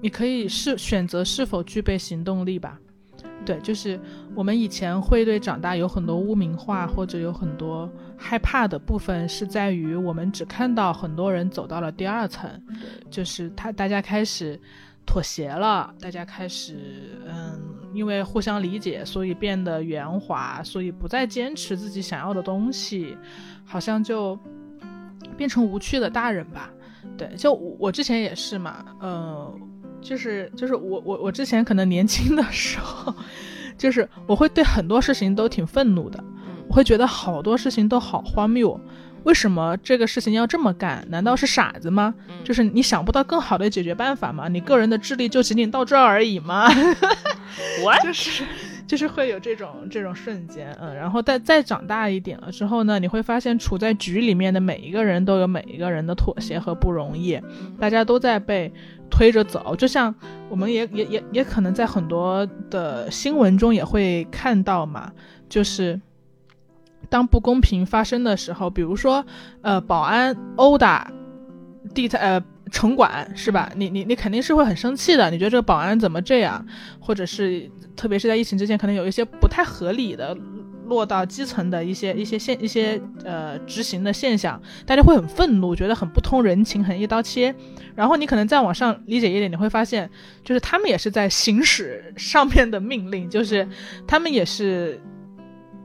[0.00, 2.80] 你可以是选择是否具备行动力吧。
[3.44, 4.00] 对，就是
[4.34, 12.50] 我们以前会对长大有很多污名化，或者有很多害怕的部分，是在于我们只看到很多人走到了第二层，
[13.10, 14.58] 就是他大家开始
[15.06, 23.16] 妥协了，大家开始嗯，因为互相理解，所以变得圆滑，所以不再坚持自己想要的东西，
[23.64, 24.38] 好像就
[25.36, 26.70] 变成无趣的大人吧。
[27.16, 29.54] 对，就我我之前也是嘛，呃，
[30.00, 33.14] 就是就是我我我之前可能年轻的时候，
[33.76, 38.80] 就是我会对很多事情都挺愤怒的，嗯我会觉得好多事情都好荒谬，
[39.24, 41.04] 为什么这个事情要这么干？
[41.10, 42.14] 难道是傻子吗？
[42.28, 44.48] 嗯就是你想不到更好的解决办法吗？
[44.48, 46.68] 你个人的智力就仅仅到这儿而已吗？
[47.82, 48.44] 我就是
[48.86, 57.40] 就是会有这种这种瞬间，嗯，然后再再长大一点了之后呢，你会发现处在局里面的每一个人都有每一个人的妥协和不容易，
[57.80, 58.70] 大家都在被
[59.10, 60.14] 推着走，就像
[60.50, 65.10] 我们也也也也可能在很多的新闻中也会看到嘛，
[65.48, 65.98] 就是。
[67.14, 69.24] 当不公平发生的时候，比如说，
[69.62, 71.12] 呃，保安殴打
[71.94, 73.70] 地摊呃城管是吧？
[73.76, 76.66] 你你你肯定是会很生气的，你觉得这个保安怎么这样？
[76.98, 80.36] 或者是特别是在疫情之前，可能有一些不太合理的
[80.86, 87.54] 落到基层的一些一些现一些呃执行的现象，大家会很愤怒，觉得很不通人情，很一刀切。
[87.94, 90.10] 然后你可能再往上理解一点，你会发现，
[90.42, 93.68] 就是他们也是在行使上面的命令，就是
[94.04, 95.00] 他们也是，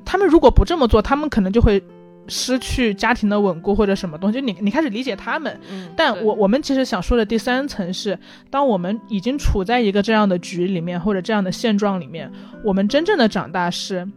[0.10, 1.80] 他们如果不这么做，他们可能就会
[2.28, 4.42] 失去家庭的稳固或者什么东西。
[4.42, 8.18] 你你开始理解他们，嗯，但我我们其实想说的第三层是，
[8.50, 12.32] 当我们已经处在一个这样的局里面或者这样的现状里面，
[12.64, 14.10] 我们真正的长大是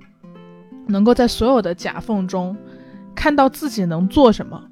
[0.88, 2.56] 能够在所有的夹缝中
[3.14, 4.64] 看到自己能做什么。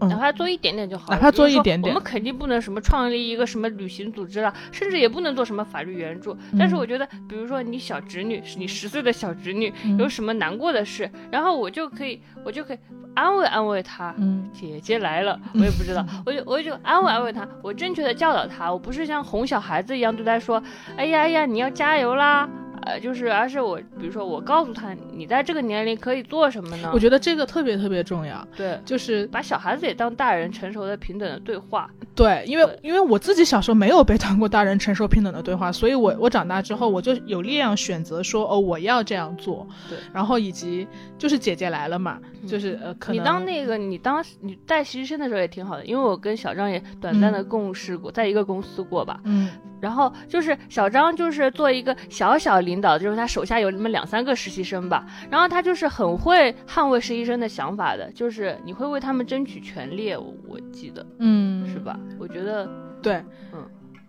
[0.00, 0.08] 嗯。
[0.08, 1.92] 哪怕做一点点就好了，哪怕做一点点。
[1.94, 6.36] 我们肯定不能什么创立一个什么旅行组织了，甚至也不能做什么法律援助。
[6.58, 9.98] 但是嗯我觉得，比如说你小侄女，你十岁的小侄女嗯。
[9.98, 12.78] 有什么难过的事，然后我就可以，我就可以
[13.14, 14.14] 安慰安慰她。
[14.18, 14.48] 嗯。
[14.52, 20.62] 姐姐来了， 我也不知道，我就我就安慰安慰她，我正确的教导她，我不是像哄小孩子一样对她说，
[20.96, 22.48] 哎呀哎呀，你要加油啦，
[22.82, 26.90] 呃，就是而是我，比如说我告诉他，你在这个年龄可以做什么呢？
[26.94, 31.90] 我觉得这个特别特别重要，对，就是把小孩子也当大人，成熟的平等的对话。
[32.14, 40.86] 对，因为因为我自己小时候没有被当过大人成熟平等的对话，所以我我长大之后我就有力量选择说哦我要这样做，对，然后以及
[41.18, 49.20] 就是姐姐来了嘛，就是呃可能你当那个，你当你带实习生的时候也挺好的，因为我跟小张也短暂的共事过，在一个公司过吧。
[49.24, 49.50] 嗯
[49.80, 61.98] 然后就是小张就是做一个小小领导，就是他手下有那么两三个实习生吧，然后他就是很会捍卫实习生的想法的，就是你会为他们争取权利，我我记得嗯是吧？
[62.18, 62.68] 我觉得
[63.02, 63.66] 对，嗯，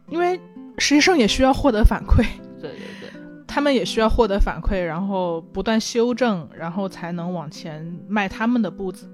[0.10, 0.40] 因为
[0.78, 2.26] 实习生也需要获得反馈，
[2.60, 3.10] 对对对，
[3.48, 9.10] 他们也需要获得反馈，然后不断修正，然后才能往前迈他们的步子。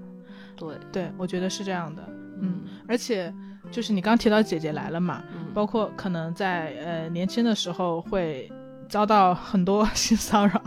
[0.56, 2.02] 对，对，我觉得是这样的。
[2.40, 3.32] 嗯而且
[3.70, 8.50] 就是你刚提到姐姐来了嘛，嗯，包括可能在呃年轻的时候会
[8.88, 10.60] 遭到很多 性骚扰，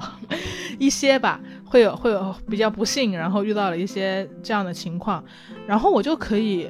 [0.79, 5.23] 一些吧，会有会有比较不幸，然后遇到了一些这样的情况，
[5.67, 6.69] 然后我就可以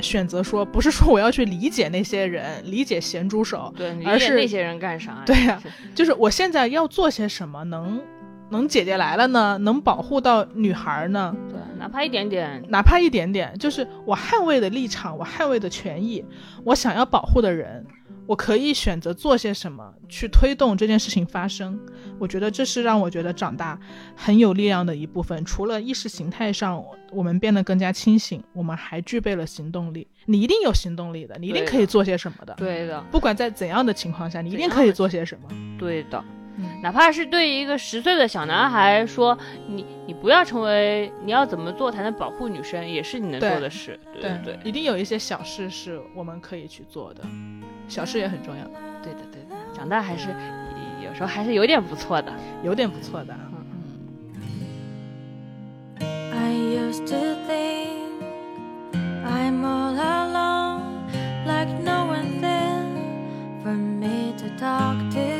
[0.00, 5.22] 选择说，不是说我要去理解那些人，理解咸猪手，对，而是那些人干啥？
[5.26, 8.00] 对呀是就是我现在要做些什么能。
[8.50, 16.24] 能姐姐来了呢，能保护到女孩呢，对，哪怕一点点，哪怕一点点，就是我捍卫的立场，我捍卫的权益，
[16.64, 17.84] 我想要保护的人，
[18.26, 21.78] 我可以选择做些什么去推动这件事情发生。
[22.18, 23.78] 我觉得这是让我觉得长大
[24.16, 25.44] 很有力量的一部分。
[25.44, 26.82] 除了意识形态上
[27.12, 30.08] 我们变得更加清醒，我们还具备了行动力。
[30.24, 32.54] 你一定有行动力的，你一定可以做些什么的。
[32.54, 35.48] 对的，不管在怎样的情况下，你一定可以做些什么。
[35.78, 36.24] 对的。
[36.58, 39.38] 嗯哪怕是对一个十岁的小男孩说，
[39.68, 43.98] 你你不要成为，你要怎么做才能保护女生，也是你能做的事。
[44.12, 47.22] 对对对一定有一些小事是我们可以去做的，
[47.88, 48.64] 小事也很重要，
[49.02, 50.28] 对的对的，长大还是
[51.04, 52.32] 有时候还是有点不错的。
[52.62, 53.32] 有点不错的。
[53.32, 53.48] 嗯
[56.32, 58.22] I used to think
[59.24, 61.06] I'm all alone,
[61.46, 62.84] like no one there
[63.62, 65.37] for me to talk to.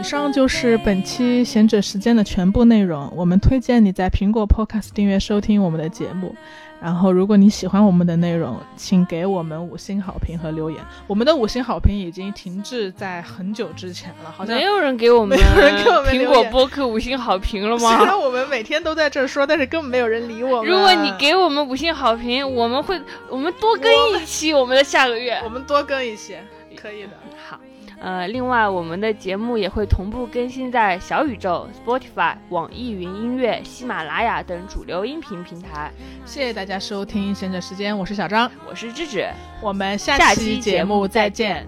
[0.00, 6.34] 以上就是本期贤者时间的全部内容我们推荐你在苹果 podcast 订阅收听我们的节目。
[6.80, 10.80] 然后，如果你喜欢我们的内容，请给我们五星好评和留言。
[11.08, 18.04] 我们的五星好评已经停滞在很久之前了，好像没有人给我们 没有人给我们苹果播客五星好评了吗虽吗？
[18.04, 20.70] 然我们每天都在这儿说，但是根本没有人理我们。
[20.70, 25.48] 如果你给我们五星好评，我们会我们多更一期我们的下个月我。
[25.48, 26.36] 们多更一期，
[26.76, 27.10] 可以的。
[27.44, 27.58] 好，
[28.00, 35.90] 呃，另外我们的节目也会同步更新在小宇宙、Spotify、网易云音乐、喜马拉雅等主流音频平台。
[36.24, 39.26] 谢谢大家收听，闲者时间，我是小张，我是智智，
[39.60, 41.66] 我们下下期期节目再再见。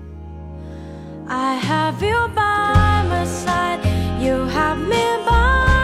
[1.28, 3.80] I have you by my side.
[4.20, 5.79] You have me by